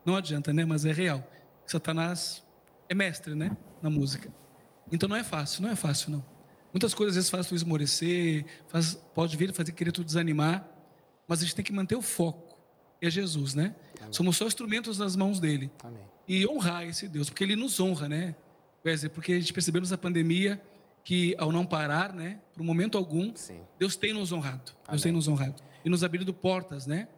não 0.04 0.16
adianta, 0.16 0.52
né? 0.52 0.64
Mas 0.64 0.84
é 0.84 0.92
real. 0.92 1.28
Satanás 1.66 2.42
é 2.88 2.94
mestre, 2.94 3.34
né? 3.34 3.56
Na 3.82 3.90
música. 3.90 4.32
Então 4.90 5.08
não 5.08 5.16
é 5.16 5.24
fácil, 5.24 5.62
não 5.62 5.70
é 5.70 5.76
fácil, 5.76 6.10
não. 6.10 6.24
Muitas 6.72 6.92
coisas 6.94 7.12
às 7.12 7.16
vezes 7.16 7.30
faz 7.30 7.46
tu 7.46 7.54
esmorecer, 7.54 8.44
faz, 8.68 8.94
pode 9.14 9.36
vir 9.36 9.52
fazer 9.52 9.72
querer 9.72 9.92
tu 9.92 10.02
desanimar, 10.04 10.68
mas 11.26 11.40
a 11.40 11.44
gente 11.44 11.54
tem 11.54 11.64
que 11.64 11.72
manter 11.72 11.96
o 11.96 12.02
foco. 12.02 12.43
É 13.06 13.10
Jesus, 13.10 13.54
né? 13.54 13.74
Somos 14.10 14.36
só 14.36 14.46
instrumentos 14.46 14.98
nas 14.98 15.14
mãos 15.16 15.38
dele. 15.40 15.70
Amém. 15.82 16.02
E 16.26 16.46
honrar 16.46 16.86
esse 16.86 17.06
Deus, 17.08 17.28
porque 17.28 17.44
ele 17.44 17.56
nos 17.56 17.78
honra, 17.80 18.08
né? 18.08 18.34
Wesley, 18.84 19.10
porque 19.10 19.32
a 19.32 19.38
gente 19.40 19.52
percebeu 19.52 19.80
nessa 19.80 19.98
pandemia 19.98 20.60
que 21.02 21.34
ao 21.38 21.52
não 21.52 21.66
parar, 21.66 22.14
né, 22.14 22.38
por 22.54 22.62
um 22.62 22.64
momento 22.64 22.96
algum, 22.96 23.32
Deus 23.78 23.94
tem 23.96 24.12
nos 24.14 24.32
honrado. 24.32 24.72
Deus 24.88 25.02
tem 25.02 25.12
nos 25.12 25.28
honrado 25.28 25.56
e 25.84 25.88
nos 25.90 26.02
abrido 26.02 26.32
portas, 26.32 26.86
né? 26.86 27.08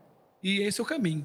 E 0.43 0.59
esse 0.61 0.80
é 0.80 0.82
o 0.84 0.87
caminho. 0.87 1.24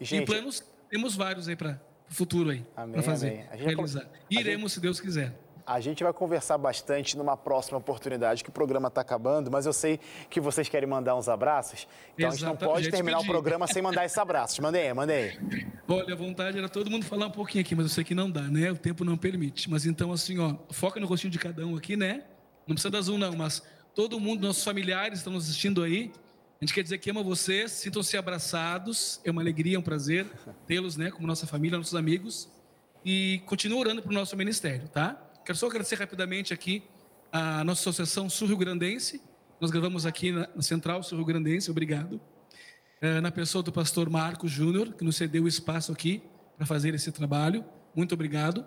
E, 0.00 0.04
E, 0.04 0.06
gente- 0.06 0.26
planos 0.26 0.62
temos 0.88 1.16
vários 1.16 1.48
aí 1.48 1.56
para 1.56 1.80
o 2.10 2.14
futuro 2.14 2.50
aí, 2.50 2.64
Amém, 2.76 2.92
para 2.94 3.02
fazer, 3.02 3.28
amém. 3.30 3.46
A 3.50 3.56
gente- 3.56 3.66
realizar. 3.74 4.02
a 4.02 4.08
Iremos 4.30 4.72
se 4.72 4.80
Deus 4.80 5.00
quiser. 5.00 5.36
A 5.68 5.80
gente 5.80 6.02
vai 6.02 6.14
conversar 6.14 6.56
bastante 6.56 7.14
numa 7.14 7.36
próxima 7.36 7.76
oportunidade, 7.76 8.42
que 8.42 8.48
o 8.48 8.52
programa 8.52 8.88
está 8.88 9.02
acabando, 9.02 9.50
mas 9.50 9.66
eu 9.66 9.72
sei 9.74 10.00
que 10.30 10.40
vocês 10.40 10.66
querem 10.66 10.88
mandar 10.88 11.14
uns 11.14 11.28
abraços. 11.28 11.86
Então 12.14 12.30
a 12.30 12.32
gente 12.32 12.44
não 12.44 12.56
pode 12.56 12.90
terminar 12.90 13.18
o 13.18 13.20
pedi. 13.20 13.30
programa 13.30 13.66
sem 13.66 13.82
mandar 13.82 14.06
esses 14.06 14.16
abraços. 14.16 14.58
Mandei 14.60 14.94
mandei. 14.94 15.38
Olha, 15.86 16.14
a 16.14 16.16
vontade 16.16 16.56
era 16.56 16.70
todo 16.70 16.90
mundo 16.90 17.04
falar 17.04 17.26
um 17.26 17.30
pouquinho 17.30 17.62
aqui, 17.62 17.74
mas 17.74 17.84
eu 17.84 17.90
sei 17.90 18.02
que 18.02 18.14
não 18.14 18.30
dá, 18.30 18.40
né? 18.40 18.70
O 18.70 18.78
tempo 18.78 19.04
não 19.04 19.18
permite. 19.18 19.68
Mas 19.68 19.84
então, 19.84 20.10
assim, 20.10 20.38
ó, 20.38 20.54
foca 20.70 20.98
no 20.98 21.06
rostinho 21.06 21.30
de 21.30 21.38
cada 21.38 21.66
um 21.66 21.76
aqui, 21.76 21.98
né? 21.98 22.24
Não 22.66 22.74
precisa 22.74 22.90
dar 22.90 23.02
zoom, 23.02 23.18
não, 23.18 23.36
mas 23.36 23.62
todo 23.94 24.18
mundo, 24.18 24.46
nossos 24.46 24.64
familiares 24.64 25.18
estão 25.18 25.34
nos 25.34 25.44
assistindo 25.44 25.82
aí. 25.82 26.10
A 26.58 26.64
gente 26.64 26.72
quer 26.72 26.82
dizer 26.82 26.96
que 26.96 27.10
ama 27.10 27.22
vocês, 27.22 27.72
sintam-se 27.72 28.16
abraçados. 28.16 29.20
É 29.22 29.30
uma 29.30 29.42
alegria, 29.42 29.76
é 29.76 29.78
um 29.78 29.82
prazer 29.82 30.26
tê-los, 30.66 30.96
né? 30.96 31.10
Como 31.10 31.26
nossa 31.26 31.46
família, 31.46 31.76
nossos 31.76 31.94
amigos. 31.94 32.48
E 33.04 33.42
continua 33.44 33.78
orando 33.78 34.00
para 34.00 34.10
o 34.10 34.14
nosso 34.14 34.34
ministério, 34.34 34.88
tá? 34.88 35.27
Quero 35.48 35.56
só 35.56 35.66
agradecer 35.66 35.94
rapidamente 35.94 36.52
aqui 36.52 36.82
a 37.32 37.64
nossa 37.64 37.80
associação 37.80 38.28
Sul 38.28 38.48
Rio 38.48 38.58
Grandense. 38.58 39.18
Nós 39.58 39.70
gravamos 39.70 40.04
aqui 40.04 40.30
na 40.30 40.60
Central 40.60 41.02
Sul 41.02 41.16
Rio 41.16 41.26
Grandense, 41.26 41.70
obrigado. 41.70 42.20
Eh, 43.00 43.18
na 43.22 43.30
pessoa 43.30 43.62
do 43.62 43.72
pastor 43.72 44.10
Marcos 44.10 44.50
Júnior, 44.50 44.92
que 44.92 45.02
nos 45.02 45.16
cedeu 45.16 45.44
o 45.44 45.48
espaço 45.48 45.90
aqui 45.90 46.20
para 46.54 46.66
fazer 46.66 46.94
esse 46.94 47.10
trabalho. 47.10 47.64
Muito 47.96 48.12
obrigado. 48.12 48.62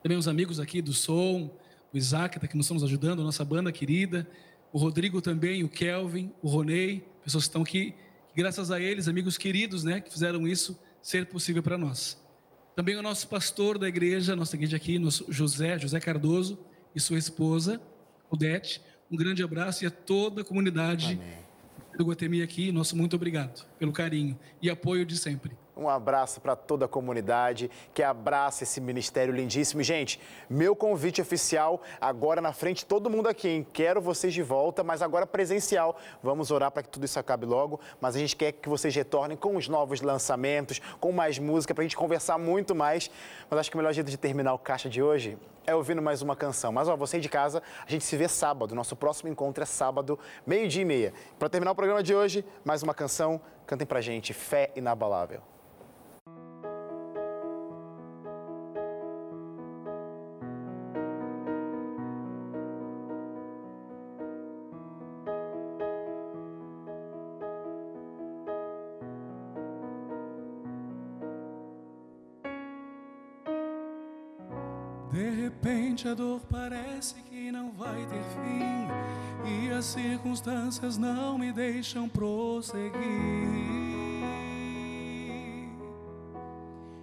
Também 0.00 0.16
os 0.16 0.28
amigos 0.28 0.60
aqui 0.60 0.80
do 0.80 0.92
som, 0.92 1.50
o 1.92 1.98
Isaac, 1.98 2.30
que 2.30 2.36
está 2.36 2.46
aqui 2.46 2.56
nos 2.56 2.66
estamos 2.66 2.84
ajudando, 2.84 3.20
a 3.20 3.24
nossa 3.24 3.44
banda 3.44 3.72
querida, 3.72 4.24
o 4.72 4.78
Rodrigo 4.78 5.20
também, 5.20 5.64
o 5.64 5.68
Kelvin, 5.68 6.32
o 6.40 6.46
Ronei, 6.46 7.04
pessoas 7.24 7.42
que 7.42 7.48
estão 7.48 7.62
aqui, 7.62 7.92
que 8.28 8.36
graças 8.36 8.70
a 8.70 8.80
eles, 8.80 9.08
amigos 9.08 9.36
queridos, 9.36 9.82
né, 9.82 10.00
que 10.00 10.12
fizeram 10.12 10.46
isso 10.46 10.78
ser 11.02 11.26
possível 11.26 11.60
para 11.60 11.76
nós. 11.76 12.16
Também 12.78 12.94
o 12.94 13.02
nosso 13.02 13.26
pastor 13.26 13.76
da 13.76 13.88
igreja, 13.88 14.36
nossa 14.36 14.54
igreja 14.54 14.76
aqui, 14.76 15.00
nosso 15.00 15.26
José, 15.28 15.76
José 15.80 15.98
Cardoso, 15.98 16.56
e 16.94 17.00
sua 17.00 17.18
esposa, 17.18 17.82
Odete. 18.30 18.80
Um 19.10 19.16
grande 19.16 19.42
abraço 19.42 19.82
e 19.82 19.86
a 19.88 19.90
toda 19.90 20.42
a 20.42 20.44
comunidade 20.44 21.20
do 21.96 22.04
Guatemi 22.04 22.40
aqui, 22.40 22.70
nosso 22.70 22.96
muito 22.96 23.16
obrigado 23.16 23.66
pelo 23.80 23.90
carinho 23.90 24.38
e 24.62 24.70
apoio 24.70 25.04
de 25.04 25.18
sempre. 25.18 25.56
Um 25.78 25.88
abraço 25.88 26.40
para 26.40 26.56
toda 26.56 26.86
a 26.86 26.88
comunidade 26.88 27.70
que 27.94 28.02
abraça 28.02 28.64
esse 28.64 28.80
ministério 28.80 29.32
lindíssimo. 29.32 29.80
Gente, 29.80 30.20
meu 30.50 30.74
convite 30.74 31.22
oficial 31.22 31.80
agora 32.00 32.40
na 32.40 32.52
frente, 32.52 32.84
todo 32.84 33.08
mundo 33.08 33.28
aqui, 33.28 33.48
hein? 33.48 33.66
Quero 33.72 34.00
vocês 34.00 34.34
de 34.34 34.42
volta, 34.42 34.82
mas 34.82 35.02
agora 35.02 35.24
presencial. 35.24 35.96
Vamos 36.20 36.50
orar 36.50 36.72
para 36.72 36.82
que 36.82 36.88
tudo 36.88 37.04
isso 37.04 37.18
acabe 37.20 37.46
logo, 37.46 37.78
mas 38.00 38.16
a 38.16 38.18
gente 38.18 38.34
quer 38.34 38.50
que 38.50 38.68
vocês 38.68 38.92
retornem 38.92 39.36
com 39.36 39.54
os 39.54 39.68
novos 39.68 40.00
lançamentos, 40.00 40.80
com 40.98 41.12
mais 41.12 41.38
música, 41.38 41.72
para 41.72 41.82
a 41.82 41.86
gente 41.86 41.96
conversar 41.96 42.38
muito 42.38 42.74
mais. 42.74 43.08
Mas 43.48 43.60
acho 43.60 43.70
que 43.70 43.76
o 43.76 43.78
melhor 43.78 43.92
jeito 43.92 44.10
de 44.10 44.16
terminar 44.16 44.54
o 44.54 44.58
caixa 44.58 44.88
de 44.88 45.00
hoje 45.00 45.38
é 45.64 45.74
ouvindo 45.76 46.02
mais 46.02 46.22
uma 46.22 46.34
canção. 46.34 46.72
Mas, 46.72 46.88
ó, 46.88 46.96
você 46.96 47.20
de 47.20 47.28
casa, 47.28 47.62
a 47.86 47.90
gente 47.90 48.02
se 48.02 48.16
vê 48.16 48.26
sábado. 48.26 48.74
Nosso 48.74 48.96
próximo 48.96 49.30
encontro 49.30 49.62
é 49.62 49.66
sábado, 49.66 50.18
meio-dia 50.44 50.82
e 50.82 50.84
meia. 50.84 51.14
Para 51.38 51.48
terminar 51.48 51.70
o 51.70 51.74
programa 51.76 52.02
de 52.02 52.14
hoje, 52.14 52.44
mais 52.64 52.82
uma 52.82 52.94
canção. 52.94 53.40
Cantem 53.66 53.86
pra 53.86 54.00
gente, 54.00 54.32
Fé 54.32 54.72
Inabalável. 54.74 55.42
A 76.08 76.14
dor 76.14 76.40
parece 76.50 77.16
que 77.22 77.52
não 77.52 77.70
vai 77.72 78.06
ter 78.06 78.22
fim 78.34 78.88
e 79.44 79.70
as 79.70 79.84
circunstâncias 79.84 80.96
não 80.96 81.36
me 81.36 81.52
deixam 81.52 82.08
prosseguir. 82.08 82.88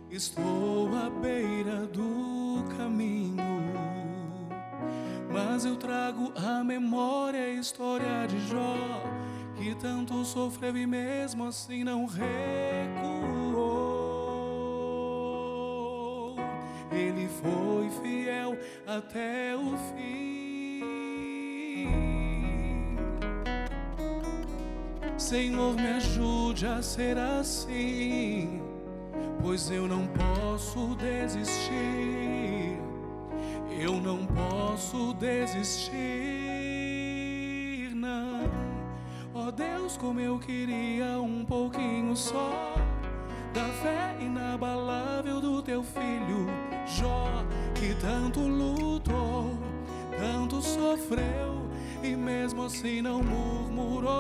Estou 0.10 0.90
à 0.96 1.10
beira 1.10 1.86
do 1.88 2.64
caminho, 2.78 3.36
mas 5.32 5.66
eu 5.66 5.76
trago 5.76 6.34
à 6.36 6.64
memória 6.64 7.44
a 7.44 7.50
história 7.50 8.26
de 8.28 8.40
Jó, 8.48 9.04
que 9.56 9.76
tanto 9.76 10.26
sofreu 10.26 10.76
e 10.76 10.88
mesmo 10.88 11.46
assim 11.46 11.84
não 11.84 12.06
recuou. 12.06 13.15
Foi 17.42 17.90
fiel 18.02 18.58
até 18.86 19.56
o 19.56 19.78
fim. 19.78 20.36
Senhor, 25.18 25.76
me 25.76 25.88
ajude 25.88 26.68
a 26.68 26.82
ser 26.82 27.18
assim, 27.18 28.62
pois 29.42 29.72
eu 29.72 29.88
não 29.88 30.08
posso 30.08 30.96
desistir. 30.96 32.78
Eu 33.80 33.94
não 33.94 34.26
posso 34.26 35.14
desistir, 35.16 35.96
não. 37.96 38.50
Ó 39.34 39.52
Deus, 39.52 39.98
como 39.98 40.20
eu 40.20 40.40
queria 40.40 41.20
um 41.20 41.44
pouquinho 41.44 42.16
só 42.16 42.76
da 43.56 43.64
fé 43.82 44.18
inabalável 44.20 45.40
do 45.40 45.62
teu 45.64 45.82
filho 45.82 46.46
Jó, 46.86 47.46
que 47.74 47.96
tanto 47.96 48.42
lutou, 48.42 49.58
tanto 50.20 50.62
sofreu 50.62 51.70
e 52.04 52.16
mesmo 52.16 52.66
assim 52.66 53.02
não 53.02 53.24
murmurou. 53.24 54.12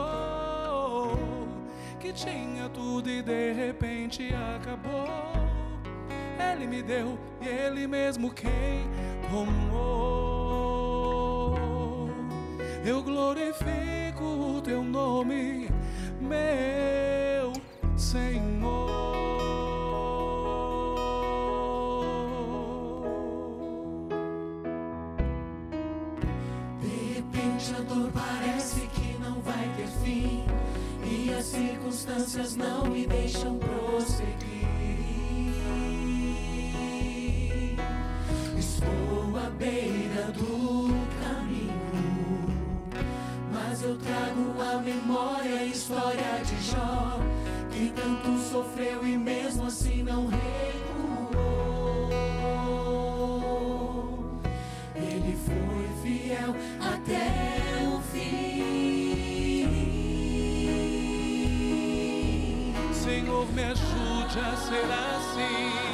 Que 1.99 2.13
tinha 2.13 2.69
tudo 2.69 3.09
e 3.09 3.21
de 3.21 3.51
repente 3.53 4.33
acabou. 4.55 5.09
Ele 6.39 6.65
me 6.65 6.81
deu 6.81 7.19
e 7.41 7.47
ele 7.47 7.86
mesmo 7.88 8.31
quem 8.31 8.89
tomou. 9.29 9.75
Eu 12.86 13.03
glorifico 13.03 14.23
o 14.23 14.61
teu 14.61 14.81
nome, 14.83 15.69
meu 16.21 17.53
Senhor. 17.97 19.14
Circunstâncias 31.56 32.56
não 32.58 32.86
me 32.86 33.08
deixam 33.08 33.58
prosseguir. 33.58 34.44
Fim. 64.36 64.55
Senhor, 64.57 65.36
me 65.38 65.84